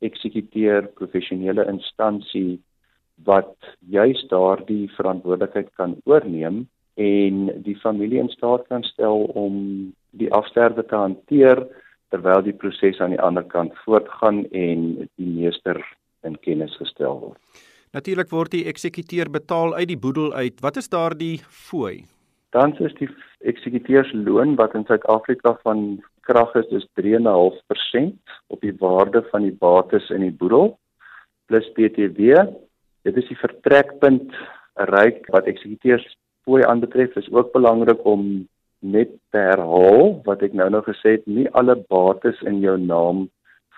eksekuteur, 0.00 0.88
professionele 1.00 1.64
instansie 1.70 2.58
wat 3.24 3.54
juis 3.88 4.20
daardie 4.28 4.90
verantwoordelikheid 4.96 5.70
kan 5.74 5.96
oorneem 6.04 6.66
en 6.96 7.62
die 7.62 7.76
familie 7.82 8.22
in 8.22 8.32
staat 8.32 8.64
kan 8.68 8.82
stel 8.82 9.26
om 9.36 9.56
die 10.16 10.32
afsterwe 10.32 10.84
te 10.88 10.96
hanteer 10.96 11.60
terwyl 12.14 12.42
die 12.44 12.56
proses 12.56 13.00
aan 13.00 13.12
die 13.12 13.20
ander 13.20 13.44
kant 13.44 13.76
voortgaan 13.84 14.44
en 14.52 15.08
die 15.18 15.28
meester 15.28 15.80
in 16.24 16.38
kennis 16.40 16.76
gestel 16.80 17.20
word. 17.20 17.40
Natuurlik 17.96 18.32
word 18.32 18.52
die 18.52 18.66
eksekuteur 18.68 19.30
betaal 19.32 19.74
uit 19.76 19.88
die 19.92 20.00
boedel 20.00 20.32
uit. 20.34 20.60
Wat 20.64 20.76
is 20.80 20.88
daardie 20.92 21.38
fooi? 21.48 22.04
Dan 22.56 22.72
is 22.80 22.94
die 23.00 23.08
eksekuteursloon 23.44 24.56
wat 24.56 24.74
in 24.74 24.86
Suid-Afrika 24.88 25.56
van 25.62 26.02
krag 26.26 26.54
is, 26.58 26.68
is 26.74 26.86
3.5% 26.98 28.36
op 28.52 28.60
die 28.60 28.74
waarde 28.80 29.22
van 29.30 29.44
die 29.46 29.54
bates 29.54 30.08
in 30.10 30.24
die 30.24 30.34
boedel 30.34 30.74
plus 31.46 31.66
BTW. 31.76 32.46
Dit 33.06 33.18
is 33.20 33.28
die 33.30 33.38
vertrekpunt 33.38 34.32
ryk 34.90 35.28
wat 35.32 35.46
eksekuteurs 35.50 36.06
fooi 36.46 36.62
aanbetref 36.64 37.16
is 37.18 37.30
ook 37.34 37.52
belangrik 37.52 38.04
om 38.06 38.46
net 38.86 39.10
te 39.34 39.42
herhaal 39.42 40.14
wat 40.28 40.44
ek 40.46 40.54
nou 40.54 40.68
nou 40.70 40.82
gesê 40.86 41.16
het, 41.16 41.26
nie 41.26 41.48
alle 41.58 41.74
bates 41.90 42.38
in 42.46 42.60
jou 42.62 42.76
naam 42.78 43.26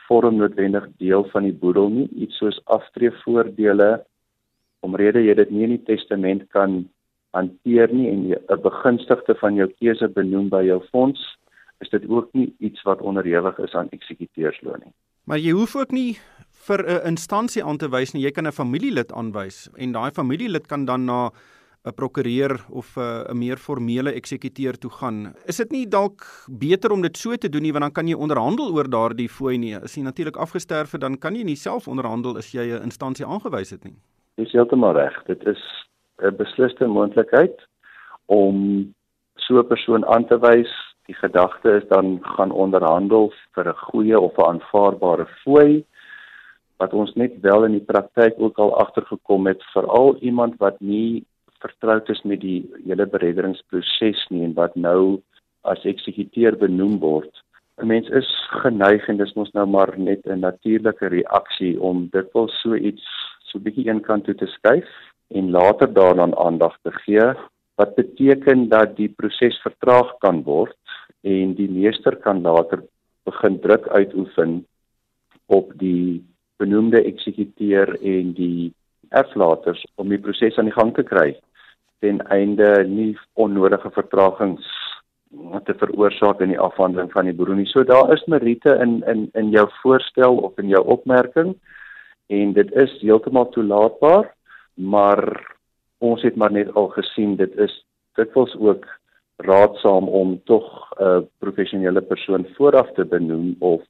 vorm 0.09 0.39
noodwendig 0.41 0.87
deel 1.01 1.25
van 1.33 1.49
die 1.49 1.57
boedel 1.63 1.91
nie, 1.93 2.07
iets 2.25 2.39
soos 2.41 2.61
aftreevoordele 2.77 3.91
omrede 4.87 5.25
jy 5.25 5.35
dit 5.41 5.51
nie 5.55 5.67
in 5.67 5.75
die 5.77 5.85
testament 5.89 6.47
kan 6.55 6.85
hanteer 7.37 7.93
nie 7.93 8.09
en 8.13 8.21
'n 8.37 8.63
begunstigde 8.63 9.35
van 9.41 9.55
jou 9.55 9.69
keuse 9.81 10.09
benoem 10.09 10.49
by 10.49 10.63
jou 10.65 10.81
fonds, 10.93 11.21
is 11.81 11.91
dit 11.91 12.09
ook 12.09 12.33
nie 12.33 12.55
iets 12.59 12.83
wat 12.83 13.01
onderhewig 13.01 13.59
is 13.59 13.75
aan 13.75 13.89
eksekuteursloon 13.93 14.81
nie. 14.85 14.95
Maar 15.25 15.39
jy 15.39 15.53
hoef 15.53 15.77
ook 15.77 15.93
nie 15.93 16.19
vir 16.67 16.85
'n 16.85 17.07
instansie 17.07 17.65
aan 17.65 17.79
te 17.79 17.89
wys 17.89 18.15
nie, 18.15 18.23
jy 18.23 18.31
kan 18.31 18.47
'n 18.47 18.53
familielid 18.53 19.13
aanwys 19.13 19.69
en 19.77 19.93
daai 19.93 20.11
familielid 20.11 20.67
kan 20.67 20.85
dan 20.85 21.05
na 21.05 21.31
'n 21.88 21.95
prokureur 21.95 22.61
of 22.71 22.97
'n 22.97 23.38
meer 23.38 23.57
formele 23.57 24.12
eksekuteur 24.12 24.78
toe 24.78 24.90
gaan. 24.90 25.35
Is 25.47 25.57
dit 25.57 25.71
nie 25.71 25.87
dalk 25.87 26.26
beter 26.49 26.92
om 26.92 27.02
dit 27.02 27.16
so 27.16 27.37
te 27.37 27.49
doen 27.49 27.62
nie 27.62 27.73
want 27.73 27.85
dan 27.85 27.92
kan 27.92 28.09
jy 28.09 28.14
onderhandel 28.14 28.73
oor 28.73 28.88
daardie 28.88 29.28
fooi 29.28 29.59
nie. 29.59 29.75
As 29.76 29.97
jy 29.97 30.02
natuurlik 30.02 30.37
afgesterf 30.37 30.92
het, 30.92 31.00
dan 31.00 31.18
kan 31.18 31.35
jy 31.35 31.45
nie 31.45 31.57
self 31.57 31.88
onderhandel 31.88 32.37
as 32.37 32.52
jy 32.52 32.64
'n 32.64 32.83
instansie 32.83 33.26
aangewys 33.26 33.71
het 33.71 33.85
nie. 33.85 33.97
Dis 34.37 34.52
heeltemal 34.52 34.92
reg. 34.92 35.25
Dit 35.26 35.47
is 35.47 35.62
'n 36.23 36.37
besliste 36.37 36.87
moontlikheid 36.87 37.57
om 38.26 38.95
so 39.37 39.59
'n 39.59 39.66
persoon 39.66 40.04
aan 40.07 40.26
te 40.26 40.38
wys. 40.38 40.71
Die 41.07 41.16
gedagte 41.16 41.71
is 41.71 41.88
dan 41.88 42.18
gaan 42.23 42.50
onderhandel 42.50 43.33
vir 43.54 43.68
'n 43.68 43.76
goeie 43.90 44.21
of 44.21 44.37
'n 44.37 44.45
aanvaarbare 44.45 45.26
fooi 45.45 45.85
wat 46.78 46.92
ons 46.92 47.12
net 47.14 47.40
wel 47.40 47.64
in 47.64 47.73
die 47.73 47.85
praktyk 47.85 48.38
ook 48.38 48.59
al 48.59 48.76
agtergekom 48.78 49.47
het 49.47 49.62
veral 49.75 50.16
iemand 50.21 50.57
wat 50.62 50.80
nie 50.80 51.25
vertroud 51.65 52.09
is 52.09 52.23
met 52.25 52.41
die 52.41 52.62
hele 52.85 53.07
bereddingsproses 53.07 54.25
nie 54.31 54.45
en 54.47 54.55
wat 54.55 54.77
nou 54.77 55.21
as 55.62 55.85
eksekuteur 55.85 56.57
benoem 56.59 56.99
word. 57.03 57.31
'n 57.79 57.87
Mens 57.87 58.09
is 58.09 58.29
geneig 58.62 59.09
en 59.09 59.19
dis 59.19 59.35
mos 59.35 59.53
nou 59.55 59.67
maar 59.67 59.93
net 59.99 60.27
'n 60.27 60.41
natuurlike 60.41 61.09
reaksie 61.09 61.81
om 61.81 62.09
dit 62.12 62.33
wel 62.35 62.49
so 62.49 62.75
iets 62.75 63.05
so 63.50 63.59
bietjie 63.59 63.87
eenkant 63.88 64.25
toe 64.25 64.35
te 64.35 64.47
skuif 64.47 64.88
en 65.29 65.50
later 65.50 65.93
daaraan 65.93 66.35
aandag 66.37 66.75
te 66.83 66.93
gee 67.05 67.27
wat 67.79 67.95
beteken 67.95 68.69
dat 68.69 68.97
die 68.97 69.09
proses 69.09 69.61
vertraag 69.62 70.11
kan 70.25 70.43
word 70.43 70.77
en 71.23 71.55
die 71.55 71.71
meester 71.71 72.17
kan 72.17 72.43
later 72.43 72.83
begin 73.25 73.61
druk 73.61 73.88
uitoefen 73.88 74.67
op 75.47 75.73
die 75.79 76.25
benoemde 76.59 77.03
eksekuteur 77.05 77.95
en 78.03 78.33
die 78.33 78.73
erflaters 79.11 79.85
om 79.95 80.09
die 80.09 80.21
proses 80.21 80.59
aan 80.59 80.71
die 80.71 80.79
gang 80.81 80.95
te 80.95 81.07
kry 81.07 81.37
ten 81.99 82.21
einde 82.31 82.85
nie 82.87 83.19
onnodige 83.35 83.90
vertragings 83.90 84.67
te 85.64 85.75
veroorsaak 85.76 86.40
in 86.40 86.55
die 86.55 86.61
afhandeling 86.61 87.11
van 87.12 87.28
die 87.28 87.35
boere 87.37 87.57
nie. 87.57 87.67
So 87.69 87.85
daar 87.85 88.12
is 88.14 88.25
meriete 88.26 88.78
in 88.83 89.02
in 89.07 89.28
in 89.35 89.50
jou 89.50 89.67
voorstel 89.83 90.37
of 90.37 90.59
in 90.59 90.69
jou 90.69 90.85
opmerking 90.85 91.55
en 92.28 92.52
dit 92.52 92.73
is 92.73 92.93
heeltemal 93.00 93.49
toelaatbaar, 93.49 94.35
maar 94.75 95.23
ons 95.99 96.23
het 96.23 96.37
maar 96.37 96.52
net 96.52 96.75
al 96.75 96.88
gesien 96.97 97.37
dit 97.37 97.55
is 97.59 97.75
dikwels 98.17 98.55
ook 98.59 98.87
raadsaam 99.37 100.09
om 100.09 100.40
tog 100.45 100.64
'n 101.00 101.28
professionele 101.38 102.00
persoon 102.00 102.47
vooraf 102.57 102.93
te 102.93 103.05
benoem 103.05 103.57
of 103.59 103.83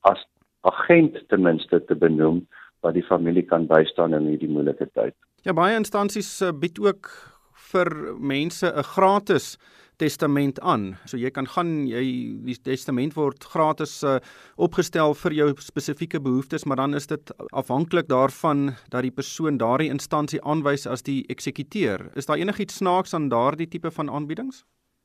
as 0.00 0.26
agent 0.60 1.28
ten 1.28 1.42
minste 1.42 1.84
te 1.84 1.94
benoem 1.94 2.46
wat 2.80 2.94
die 2.94 3.06
familie 3.06 3.42
kan 3.42 3.66
bystaan 3.66 4.14
in 4.14 4.26
hierdie 4.26 4.48
moeilike 4.48 4.88
tyd. 4.92 5.14
Ja 5.42 5.52
baie 5.52 5.76
instansies 5.76 6.40
eh, 6.40 6.52
bied 6.52 6.80
ook 6.80 7.33
vir 7.74 7.90
mense 8.18 8.66
'n 8.66 8.82
gratis 8.94 9.56
testament 9.96 10.58
aan. 10.60 10.94
So 11.06 11.18
jy 11.18 11.30
kan 11.34 11.46
gaan 11.46 11.86
jy 11.86 12.02
die 12.46 12.56
testament 12.66 13.14
word 13.18 13.44
gratis 13.52 14.02
uh, 14.02 14.18
opgestel 14.56 15.14
vir 15.22 15.36
jou 15.38 15.48
spesifieke 15.62 16.20
behoeftes, 16.22 16.66
maar 16.66 16.82
dan 16.82 16.94
is 16.98 17.06
dit 17.10 17.32
afhanklik 17.52 18.08
daarvan 18.10 18.74
dat 18.90 19.06
die 19.06 19.14
persoon 19.14 19.58
daardie 19.62 19.92
instansie 19.92 20.40
aanwys 20.42 20.86
as 20.90 21.06
die 21.06 21.22
eksekuteur. 21.30 22.10
Is 22.18 22.26
daar 22.26 22.42
enigiets 22.42 22.80
snaaks 22.82 23.14
aan 23.14 23.30
daardie 23.30 23.68
tipe 23.70 23.90
van 23.90 24.10
aanbiedings? 24.10 24.64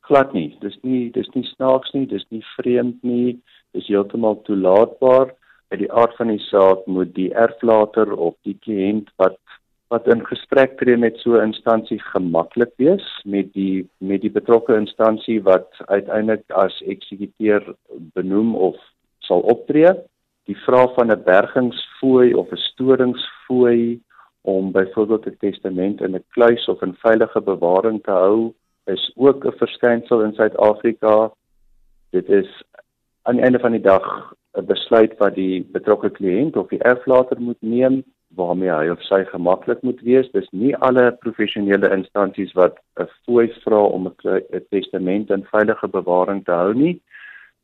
Glad 0.09 0.33
nie. 0.33 0.57
Dis 0.61 0.77
nie 0.81 1.09
dis 1.13 1.29
nie 1.35 1.45
snaaks 1.53 1.93
nie, 1.93 2.07
dis 2.09 2.25
nie 2.33 2.41
vreemd 2.55 3.03
nie. 3.05 3.37
Dis 3.77 3.89
heeltemal 3.91 4.41
toelaatbaar. 4.47 5.35
Uit 5.69 5.83
die 5.83 5.91
aard 5.93 6.15
van 6.17 6.31
die 6.33 6.41
saak 6.47 6.87
moet 6.89 7.13
die 7.13 7.29
erflater 7.37 8.15
of 8.17 8.33
die 8.47 8.57
kliënt 8.65 9.11
wat 9.21 9.37
wat 9.89 10.07
in 10.07 10.21
gesprek 10.25 10.77
tree 10.77 10.97
met 10.97 11.17
so 11.17 11.37
'n 11.37 11.49
instansie 11.49 11.99
gemaklik 12.13 12.73
wees 12.77 13.07
met 13.25 13.53
die 13.53 13.89
met 13.97 14.21
die 14.21 14.35
betrokke 14.39 14.75
instansie 14.75 15.41
wat 15.43 15.69
uiteindelik 15.85 16.45
as 16.51 16.81
eksekuteur 16.81 17.75
benoem 18.13 18.55
of 18.55 18.75
sal 19.19 19.39
optree. 19.39 19.93
Die 20.45 20.57
vraag 20.65 20.93
van 20.93 21.11
'n 21.11 21.23
bergingsfooi 21.23 22.33
of 22.33 22.51
'n 22.51 22.63
storingsfooi 22.69 23.99
om 24.41 24.71
byvoorbeeld 24.71 25.25
'n 25.25 25.37
testament 25.39 26.01
in 26.01 26.15
'n 26.15 26.25
kluis 26.29 26.67
of 26.67 26.81
in 26.81 26.93
veilige 26.93 27.41
bewaring 27.41 28.03
te 28.03 28.11
hou 28.11 28.53
is 28.85 29.11
ook 29.15 29.45
'n 29.45 29.57
verskynsel 29.57 30.21
in 30.21 30.33
Suid-Afrika. 30.33 31.31
Dit 32.09 32.29
is 32.29 32.63
aan 33.21 33.35
die 33.35 33.43
einde 33.43 33.59
van 33.59 33.71
die 33.71 33.81
dag 33.81 34.33
'n 34.53 34.65
besluit 34.65 35.17
wat 35.17 35.35
die 35.35 35.63
betrokke 35.71 36.09
kliënt 36.09 36.55
of 36.55 36.67
die 36.67 36.83
erflater 36.83 37.41
moet 37.41 37.61
neem 37.61 38.03
waarmee 38.35 38.69
hy 38.69 38.89
of 38.93 39.01
sy 39.03 39.23
gemaklik 39.31 39.81
moet 39.81 40.01
wees. 40.01 40.29
Dis 40.31 40.49
nie 40.51 40.75
alle 40.85 41.11
professionele 41.23 41.89
instansies 41.95 42.53
wat 42.53 42.77
'n 42.99 43.07
fooi 43.25 43.47
vra 43.63 43.81
om 43.83 44.07
'n 44.07 44.65
testament 44.69 45.29
in 45.29 45.45
veilige 45.51 45.87
bewaring 45.87 46.45
te 46.45 46.51
hou 46.51 46.73
nie, 46.73 47.01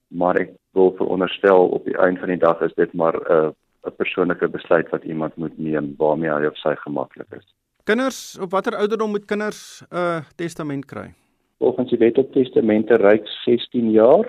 maar 0.07 0.35
ek 0.39 0.49
wil 0.73 0.95
veronderstel 0.97 1.67
op 1.67 1.85
die 1.85 1.97
einde 1.97 2.19
van 2.19 2.29
die 2.29 2.43
dag 2.47 2.61
is 2.61 2.73
dit 2.75 2.93
maar 2.93 3.15
'n 3.15 3.53
'n 3.85 3.95
persoonlike 3.97 4.47
besluit 4.47 4.89
wat 4.89 5.03
iemand 5.03 5.35
moet 5.35 5.57
neem 5.57 5.93
waarmee 5.97 6.29
hy 6.29 6.45
of 6.45 6.57
sy 6.57 6.75
gemaklik 6.75 7.27
is. 7.37 7.45
Kinders, 7.83 8.37
op 8.41 8.51
watter 8.51 8.75
ouderdom 8.75 9.09
moet 9.09 9.25
kinders 9.25 9.83
'n 9.91 9.95
uh, 9.95 10.21
testament 10.35 10.85
kry? 10.85 11.13
Volgens 11.59 11.89
die 11.89 11.99
wet 11.99 12.17
op 12.17 12.31
testamente 12.33 12.95
reik 12.95 13.27
16 13.27 13.91
jaar 13.91 14.25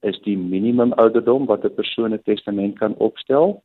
is 0.00 0.20
die 0.22 0.38
minimum 0.38 0.92
ouderdom 0.92 1.46
wat 1.46 1.64
'n 1.64 1.74
persoon 1.74 2.12
'n 2.12 2.22
testament 2.22 2.78
kan 2.78 2.94
opstel. 2.96 3.62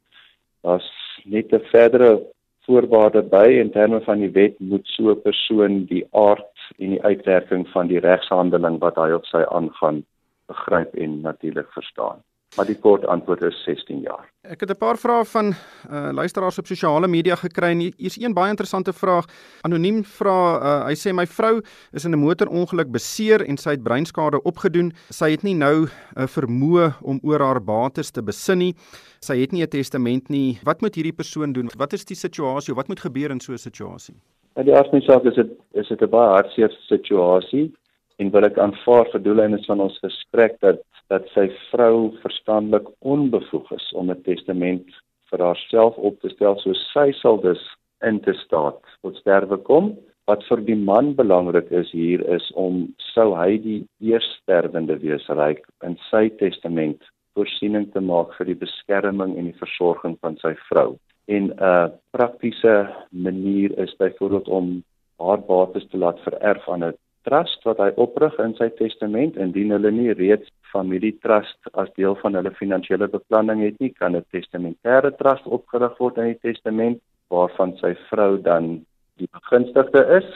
Daar's 0.61 0.89
net 1.23 1.53
'n 1.53 1.65
verdere 1.71 2.21
voorwaarde 2.65 3.21
by 3.21 3.47
in 3.59 3.71
terme 3.71 4.01
van 4.01 4.19
die 4.19 4.31
wet 4.31 4.59
moet 4.59 4.87
so 4.87 5.11
'n 5.11 5.21
persoon 5.21 5.85
die 5.85 6.05
aard 6.11 6.55
en 6.77 6.89
die 6.89 7.03
uitwerking 7.03 7.67
van 7.69 7.87
die 7.87 7.99
regshandeling 7.99 8.79
wat 8.79 8.95
hy 8.95 9.11
of 9.11 9.25
sy 9.25 9.43
aangaan 9.57 10.05
begryp 10.47 10.95
en 10.95 11.21
natuurlik 11.21 11.71
verstaan. 11.71 12.23
Maar 12.55 12.65
die 12.65 12.79
kort 12.79 13.05
antwoord 13.05 13.41
is 13.41 13.63
16 13.63 13.99
jaar. 14.01 14.25
Ek 14.41 14.59
het 14.59 14.69
'n 14.69 14.77
paar 14.77 14.97
vrae 14.97 15.25
van 15.25 15.47
uh, 15.47 16.09
luisteraars 16.11 16.57
op 16.57 16.65
sosiale 16.65 17.07
media 17.07 17.35
gekry 17.35 17.69
en 17.69 17.79
hier's 17.79 18.17
een 18.17 18.33
baie 18.33 18.49
interessante 18.49 18.93
vraag. 18.93 19.25
Anoniem 19.61 20.03
vra, 20.03 20.37
uh, 20.57 20.85
hy 20.85 20.95
sê 20.95 21.13
my 21.13 21.27
vrou 21.27 21.61
is 21.93 22.05
in 22.05 22.11
'n 22.11 22.19
motorongeluk 22.19 22.91
beseer 22.91 23.45
en 23.45 23.57
sy 23.57 23.69
het 23.69 23.83
breinskade 23.83 24.41
opgedoen. 24.41 24.91
Sy 25.09 25.31
het 25.31 25.43
nie 25.43 25.55
nou 25.55 25.85
'n 25.85 25.89
uh, 26.17 26.27
vermoë 26.27 26.93
om 27.01 27.19
oor 27.23 27.39
haar 27.39 27.61
bates 27.61 28.11
te 28.11 28.23
besin 28.23 28.57
nie. 28.57 28.75
Sy 29.19 29.39
het 29.41 29.51
nie 29.51 29.63
'n 29.63 29.69
testament 29.69 30.29
nie. 30.29 30.59
Wat 30.63 30.81
moet 30.81 30.95
hierdie 30.95 31.15
persoon 31.15 31.53
doen? 31.53 31.69
Wat 31.77 31.93
is 31.93 32.05
die 32.05 32.17
situasie? 32.17 32.73
Wat 32.73 32.87
moet 32.87 32.99
gebeur 32.99 33.31
in 33.31 33.39
so 33.39 33.53
'n 33.53 33.57
situasie? 33.57 34.15
Ja, 34.55 34.63
die 34.63 34.73
eerste 34.73 35.01
saak 35.01 35.23
is 35.23 35.35
dit 35.35 35.51
is 35.73 35.87
dit 35.87 36.01
'n 36.01 36.09
baie 36.09 36.29
hartseer 36.29 36.71
situasie 36.87 37.71
en 38.19 38.31
wil 38.35 38.47
ek 38.47 38.57
aanvaar 38.59 39.07
vir 39.13 39.21
doeleindes 39.23 39.67
van 39.71 39.81
ons 39.87 39.99
gesprek 40.03 40.59
dat 40.65 40.83
dat 41.09 41.25
sy 41.33 41.47
vrou 41.71 42.11
verstandelik 42.21 42.89
onbevoeg 43.01 43.71
is 43.73 43.85
om 43.97 44.11
'n 44.11 44.21
testament 44.23 44.85
vir 45.31 45.39
haarself 45.45 45.97
op 45.97 46.19
te 46.21 46.29
stel 46.29 46.57
so 46.59 46.73
sy 46.73 47.11
sal 47.21 47.41
dus 47.41 47.63
in 48.09 48.19
te 48.19 48.33
staat 48.45 48.79
tot 49.01 49.17
sterwe 49.21 49.57
kom. 49.57 49.97
Wat 50.27 50.43
vir 50.49 50.61
die 50.61 50.77
man 50.77 51.15
belangrik 51.15 51.71
is 51.71 51.91
hier 51.91 52.21
is 52.35 52.51
om 52.53 52.93
sou 53.13 53.33
hy 53.35 53.57
die 53.57 53.81
eerstervende 54.11 54.99
wees 55.01 55.25
ryk 55.41 55.65
in 55.83 55.97
sy 56.11 56.29
testament 56.29 57.01
voorsiening 57.33 57.89
te 57.93 58.01
maak 58.01 58.35
vir 58.37 58.51
die 58.51 58.59
beskerming 58.65 59.37
en 59.37 59.49
die 59.49 59.59
versorging 59.63 60.17
van 60.21 60.37
sy 60.43 60.53
vrou. 60.69 60.97
En 61.27 61.49
'n 61.49 61.53
uh, 61.61 61.87
praktiese 62.11 62.89
manier 63.09 63.77
is 63.79 63.97
byvoorbeeld 63.97 64.47
om 64.47 64.83
haar 65.17 65.41
bates 65.41 65.87
te 65.89 65.97
laat 65.97 66.19
vererf 66.19 66.69
aan 66.69 66.83
'n 66.83 66.97
trust 67.29 67.65
wat 67.67 67.79
hy 67.83 67.89
oprig 68.01 68.35
in 68.43 68.55
sy 68.57 68.69
testament 68.81 69.37
indien 69.37 69.73
hulle 69.75 69.91
nie 69.93 70.13
reeds 70.17 70.49
familie 70.73 71.13
trust 71.25 71.71
as 71.81 71.89
deel 71.97 72.17
van 72.21 72.37
hulle 72.37 72.51
finansiële 72.57 73.09
beplanning 73.13 73.63
het 73.65 73.79
nie 73.79 73.93
kan 73.93 74.15
'n 74.15 74.25
testamentêre 74.35 75.11
trust 75.21 75.45
opgerig 75.45 75.97
word 75.99 76.17
in 76.17 76.33
die 76.33 76.41
testament 76.51 77.01
waarvan 77.29 77.75
sy 77.81 77.93
vrou 78.09 78.37
dan 78.37 78.85
die 79.21 79.29
begunstigde 79.31 80.01
is 80.19 80.29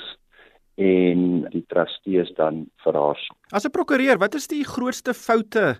en 0.77 1.45
die 1.53 1.65
trustee 1.69 2.21
is 2.21 2.31
dan 2.37 2.65
vir 2.83 2.93
haar. 2.93 3.19
As 3.51 3.65
'n 3.65 3.71
prokureur, 3.71 4.17
wat 4.17 4.35
is 4.35 4.47
die 4.47 4.63
grootste 4.63 5.13
foute 5.13 5.77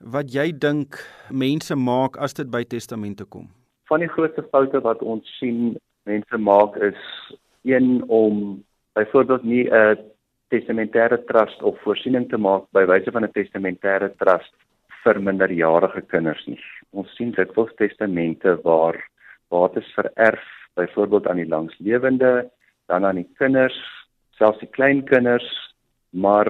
wat 0.00 0.34
jy 0.34 0.52
dink 0.52 0.98
mense 1.30 1.74
maak 1.74 2.16
as 2.16 2.34
dit 2.34 2.50
by 2.50 2.62
testamente 2.64 3.24
kom? 3.24 3.48
Van 3.88 4.00
die 4.00 4.08
grootste 4.08 4.42
foute 4.50 4.80
wat 4.80 5.02
ons 5.02 5.24
sien 5.38 5.76
mense 6.04 6.38
maak 6.38 6.76
is 6.76 7.00
een 7.64 8.04
om 8.08 8.64
byvoorbeeld 8.94 9.44
nie 9.44 9.64
'n 9.70 9.98
testamentêre 10.48 11.18
trust 11.26 11.62
of 11.62 11.78
voorsiening 11.84 12.28
te 12.30 12.38
maak 12.38 12.66
by 12.72 12.84
wyse 12.86 13.10
van 13.12 13.24
'n 13.24 13.32
testamentêre 13.32 14.10
trust 14.18 14.54
vir 15.04 15.20
minderjarige 15.20 16.02
kinders 16.10 16.46
nie. 16.46 16.60
Ons 16.92 17.10
sien 17.16 17.32
dikwels 17.32 17.74
testamente 17.78 18.56
waar 18.64 18.96
bates 19.50 19.86
vererf, 19.94 20.46
byvoorbeeld 20.74 21.26
aan 21.26 21.36
die 21.36 21.48
langslewende, 21.48 22.50
dan 22.86 23.04
aan 23.04 23.16
die 23.22 23.30
kinders, 23.38 23.78
selfs 24.38 24.58
die 24.60 24.70
kleinkinders, 24.70 25.46
maar 26.10 26.48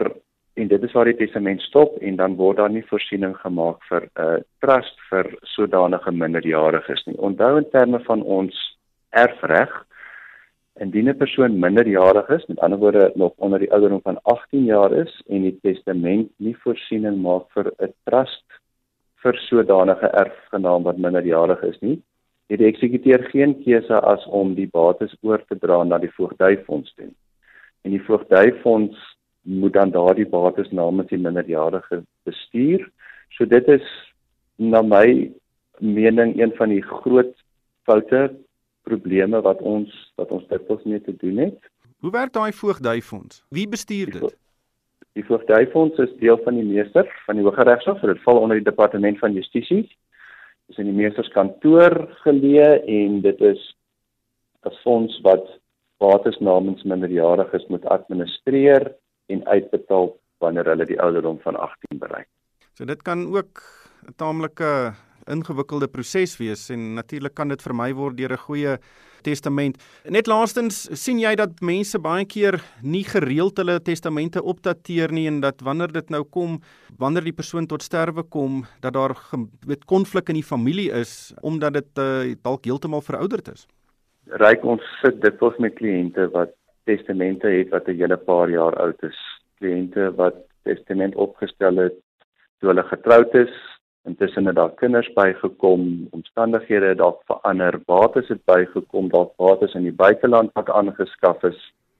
en 0.57 0.69
dit 0.69 0.83
is 0.83 0.93
waar 0.97 1.05
die 1.05 1.19
testament 1.19 1.61
stop 1.61 1.99
en 2.01 2.17
dan 2.17 2.37
word 2.37 2.57
daar 2.57 2.73
nie 2.73 2.85
voorsiening 2.89 3.35
gemaak 3.43 3.83
vir 3.91 4.03
'n 4.07 4.23
uh, 4.25 4.39
trust 4.65 4.97
vir 5.11 5.27
sodanige 5.43 6.13
minderjariges 6.13 7.05
nie. 7.07 7.17
Onthou 7.19 7.59
in 7.59 7.71
terme 7.71 8.01
van 8.09 8.23
ons 8.23 8.57
erfreg, 9.11 9.71
Indien 10.79 11.09
'n 11.09 11.17
persoon 11.17 11.59
minderjarig 11.59 12.29
is, 12.29 12.47
met 12.47 12.59
ander 12.61 12.79
woorde 12.79 13.13
nog 13.15 13.33
onder 13.37 13.59
die 13.59 13.73
ouderdom 13.73 14.01
van 14.03 14.23
18 14.23 14.65
jaar 14.65 14.93
is 14.93 15.23
en 15.27 15.43
die 15.43 15.59
testament 15.63 16.31
nie 16.37 16.57
voorsiening 16.57 17.17
maak 17.23 17.51
vir 17.55 17.73
'n 17.79 17.93
trust 18.05 18.45
vir 19.23 19.35
sodanige 19.49 20.07
erfgenaam 20.07 20.83
wat 20.83 20.99
minderjarig 20.99 21.63
is 21.63 21.79
nie, 21.81 22.03
het 22.47 22.59
die 22.59 22.69
eksekuteur 22.69 23.25
geen 23.33 23.63
keuse 23.63 24.01
as 24.01 24.27
om 24.27 24.55
die 24.55 24.69
bates 24.69 25.17
oor 25.23 25.43
te 25.49 25.59
dra 25.59 25.83
na 25.85 25.99
die 25.99 26.13
voogdyfonds 26.19 26.95
toe. 26.95 27.11
En 27.85 27.91
die 27.91 28.03
voogdyfonds 28.03 29.17
moet 29.43 29.73
dan 29.73 29.91
daardie 29.91 30.29
bates 30.29 30.71
namens 30.71 31.09
die 31.09 31.19
minderjarige 31.19 32.03
bestuur. 32.25 32.91
So 33.31 33.47
dit 33.47 33.69
is 33.69 33.87
na 34.57 34.83
my 34.83 35.33
mening 35.79 36.41
een 36.41 36.53
van 36.57 36.69
die 36.69 36.83
groot 36.83 37.35
foute 37.87 38.37
probleme 38.89 39.41
wat 39.43 39.63
ons 39.75 39.93
wat 40.21 40.31
ons 40.31 40.47
dikwels 40.53 40.85
mee 40.85 41.03
te 41.03 41.15
doen 41.23 41.39
het. 41.47 41.71
Hoe 42.05 42.13
werk 42.15 42.33
daai 42.33 42.53
voogdyfonds? 42.53 43.43
Wie 43.51 43.69
bestuur 43.69 44.13
dit? 44.19 44.37
Die 45.19 45.25
voogdyfonds 45.25 45.99
is 46.05 46.13
deel 46.21 46.39
van 46.45 46.59
die 46.59 46.67
meester 46.67 47.09
van 47.27 47.39
die 47.39 47.45
Hooggeregshof, 47.47 48.03
dit 48.05 48.21
val 48.25 48.43
onder 48.43 48.61
die 48.61 48.69
departement 48.69 49.19
van 49.19 49.33
justisie. 49.33 49.87
Dit 50.67 50.77
is 50.77 50.83
in 50.83 50.91
die 50.91 50.99
meesterskantoor 50.99 51.97
geleë 52.23 52.69
en 52.99 53.21
dit 53.25 53.41
is 53.41 53.63
'n 54.67 54.75
fonds 54.83 55.21
wat 55.25 55.47
bates 56.03 56.39
namens 56.39 56.83
minderjariges 56.83 57.67
moet 57.73 57.85
administreer 57.87 58.93
en 59.33 59.47
uitbetaal 59.47 60.13
wanneer 60.39 60.69
hulle 60.73 60.85
die 60.85 61.01
ouderdom 61.01 61.39
van 61.41 61.57
18 61.57 61.99
bereik. 61.99 62.29
So 62.75 62.85
dit 62.85 63.03
kan 63.03 63.27
ook 63.33 63.63
'n 64.07 64.15
taamlike 64.17 64.93
ingewikkelde 65.31 65.89
proses 65.89 66.37
wees 66.39 66.71
en 66.71 66.95
natuurlik 66.95 67.35
kan 67.35 67.49
dit 67.49 67.63
vermy 67.63 67.93
word 67.95 68.17
deur 68.17 68.33
'n 68.33 68.45
goeie 68.47 68.79
testament. 69.23 69.79
Net 70.09 70.27
laastens 70.27 70.87
sien 70.99 71.19
jy 71.19 71.35
dat 71.39 71.61
mense 71.61 71.99
baie 71.99 72.25
keer 72.25 72.61
nie 72.83 73.05
gereeld 73.05 73.59
hulle 73.59 73.79
testamente 73.81 74.43
opdateer 74.43 75.13
nie 75.13 75.27
en 75.27 75.41
dat 75.41 75.63
wanneer 75.67 75.93
dit 75.93 76.11
nou 76.11 76.23
kom, 76.25 76.61
wanneer 76.99 77.25
die 77.25 77.37
persoon 77.37 77.67
tot 77.67 77.83
sterwe 77.83 78.23
kom, 78.23 78.65
dat 78.81 78.95
daar 78.95 79.17
weet 79.67 79.85
konflik 79.85 80.29
in 80.29 80.41
die 80.41 80.47
familie 80.47 80.91
is 80.93 81.35
omdat 81.43 81.73
dit 81.81 81.99
uh, 81.99 82.35
dalk 82.43 82.65
heeltemal 82.65 83.03
verouderd 83.03 83.49
is. 83.55 83.67
Ryk 84.43 84.65
ons 84.65 84.83
sit 85.03 85.21
dikwels 85.23 85.59
met 85.63 85.77
kliënte 85.79 86.31
wat 86.35 86.55
testamente 86.87 87.51
het 87.51 87.71
wat 87.71 87.89
'n 87.89 87.99
hele 87.99 88.17
paar 88.17 88.51
jaar 88.51 88.75
oud 88.75 89.03
is. 89.03 89.19
Kliënte 89.59 90.15
wat 90.17 90.37
testament 90.65 91.15
opgestel 91.15 91.77
het 91.77 91.95
toe 92.61 92.71
hulle 92.71 92.83
getroud 92.83 93.35
is, 93.35 93.53
Intussen 94.07 94.47
het 94.47 94.55
daar 94.55 94.75
kinders 94.79 95.09
bygekom, 95.13 96.07
omstandighede 96.15 96.93
het 96.93 96.99
dalk 96.99 97.23
verander, 97.27 97.81
bates 97.85 98.29
het 98.29 98.45
bygekom, 98.45 99.09
dalk 99.11 99.33
bates 99.37 99.75
in 99.75 99.83
die 99.83 99.93
buiteland 99.93 100.53
wat 100.55 100.71
aangeskaf 100.71 101.43
is, 101.43 101.59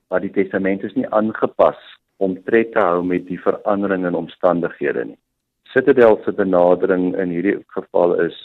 maar 0.09 0.23
die 0.23 0.31
testament 0.31 0.85
is 0.87 0.95
nie 0.95 1.09
aangepas 1.11 1.81
om 2.23 2.37
tred 2.47 2.71
te 2.73 2.79
hou 2.79 3.03
met 3.05 3.27
die 3.27 3.41
verandering 3.43 4.07
in 4.07 4.15
omstandighede 4.15 5.05
nie. 5.05 5.19
Citadel 5.75 6.21
se 6.25 6.33
benadering 6.33 7.17
in 7.19 7.35
hierdie 7.35 7.57
geval 7.75 8.15
is 8.23 8.37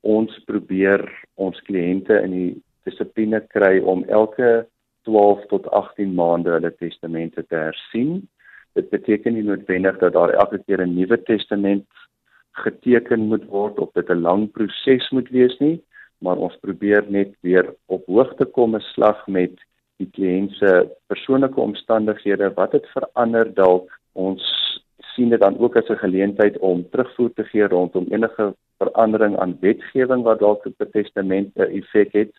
ons 0.00 0.32
probeer 0.48 1.04
ons 1.34 1.60
kliënte 1.68 2.16
in 2.24 2.32
die 2.32 2.50
dissipline 2.88 3.42
kry 3.52 3.76
om 3.84 4.06
elke 4.08 4.64
12 5.06 5.44
tot 5.52 5.68
18 5.76 6.16
maande 6.16 6.54
hulle 6.56 6.72
testamente 6.80 7.44
te 7.44 7.60
hersien. 7.60 8.22
Dit 8.74 8.90
beteken 8.90 9.36
nie 9.36 9.44
noodwendig 9.44 10.00
dat 10.00 10.16
daar 10.16 10.32
elke 10.32 10.58
keer 10.64 10.82
'n 10.82 10.96
nuwe 10.96 11.22
testament 11.22 11.86
geteken 12.64 13.28
moet 13.30 13.44
word 13.52 13.78
of 13.78 13.92
dit 13.92 14.08
'n 14.10 14.22
lang 14.28 14.50
proses 14.52 15.10
moet 15.10 15.28
wees 15.28 15.58
nie, 15.58 15.82
maar 16.18 16.36
ons 16.36 16.56
probeer 16.60 17.04
net 17.08 17.34
weer 17.40 17.74
op 17.86 18.06
hoogte 18.06 18.44
kom 18.44 18.74
'n 18.74 18.80
slag 18.94 19.26
met 19.26 19.54
die 19.96 20.10
kliënt 20.16 20.52
se 20.60 20.88
persoonlike 21.06 21.60
omstandighede, 21.60 22.52
wat 22.54 22.72
het 22.72 22.86
verander 22.86 23.54
dalk. 23.54 23.88
Ons 24.12 24.42
sien 25.14 25.28
dit 25.28 25.40
dan 25.40 25.58
ook 25.58 25.76
as 25.76 25.88
'n 25.88 26.04
geleentheid 26.06 26.58
om 26.58 26.88
terugvoer 26.90 27.32
te 27.32 27.44
gee 27.44 27.68
rondom 27.68 28.06
enige 28.10 28.54
verandering 28.78 29.38
aan 29.38 29.56
wetgewing 29.60 30.22
wat 30.22 30.38
dalk 30.38 30.66
op 30.66 30.80
'n 30.80 30.90
testament 30.90 31.56
'n 31.56 31.72
effek 31.78 32.12
het. 32.12 32.32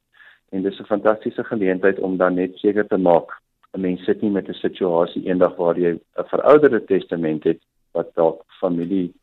En 0.49 0.61
dis 0.61 0.79
'n 0.79 0.91
fantastiese 0.93 1.43
geleentheid 1.43 1.99
om 1.99 2.17
dan 2.17 2.33
net 2.33 2.57
seker 2.57 2.87
te 2.87 2.97
maak 2.97 3.41
'n 3.73 3.81
mens 3.81 4.03
sit 4.03 4.21
nie 4.21 4.31
met 4.31 4.47
'n 4.49 4.53
situasie 4.53 5.25
eendag 5.25 5.55
waar 5.55 5.77
jy 5.79 5.91
'n 5.91 6.29
verouderde 6.33 6.83
testament 6.85 7.43
het 7.43 7.61
wat 7.91 8.15
dalk 8.15 8.43
familie 8.59 9.13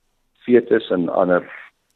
fetus 0.45 0.91
en 0.91 1.09
ander 1.09 1.51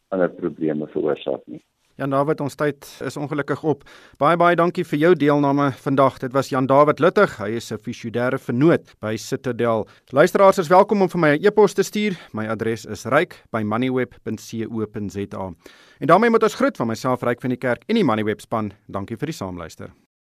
ander 0.08 0.28
probleme 0.28 0.86
veroorsaak 0.88 1.42
nie. 1.46 1.62
Jan 1.98 2.12
David, 2.14 2.38
ons 2.40 2.54
tyd 2.54 2.86
is 3.02 3.16
ongelukkig 3.18 3.64
op. 3.66 3.80
Baie 4.22 4.38
baie 4.38 4.54
dankie 4.56 4.84
vir 4.86 4.98
jou 5.00 5.14
deelname 5.18 5.72
vandag. 5.82 6.18
Dit 6.22 6.30
was 6.32 6.48
Jan 6.52 6.66
David 6.70 7.00
Luttig. 7.02 7.38
Hy 7.40 7.48
is 7.58 7.72
'n 7.72 7.78
fisioedêre 7.78 8.38
vernoot 8.38 8.94
by 9.00 9.16
Citadel. 9.16 9.86
Luisteraars 10.12 10.58
is 10.58 10.68
welkom 10.68 11.02
om 11.02 11.08
vir 11.08 11.20
my 11.20 11.28
'n 11.34 11.44
e-pos 11.44 11.74
te 11.74 11.82
stuur. 11.82 12.16
My 12.32 12.46
adres 12.46 12.86
is 12.86 13.04
ryk@moneyweb.co.za. 13.04 15.52
En 16.00 16.06
daarmee 16.06 16.30
moet 16.30 16.42
ons 16.42 16.54
groet 16.54 16.76
van 16.76 16.86
myself 16.86 17.22
Ryk 17.22 17.40
van 17.40 17.50
die 17.50 17.58
Kerk 17.58 17.82
en 17.88 17.94
die 17.94 18.04
Moneyweb 18.04 18.40
span. 18.40 18.72
Dankie 18.86 19.16
vir 19.16 19.26
die 19.26 19.34
saamluister. 19.34 19.90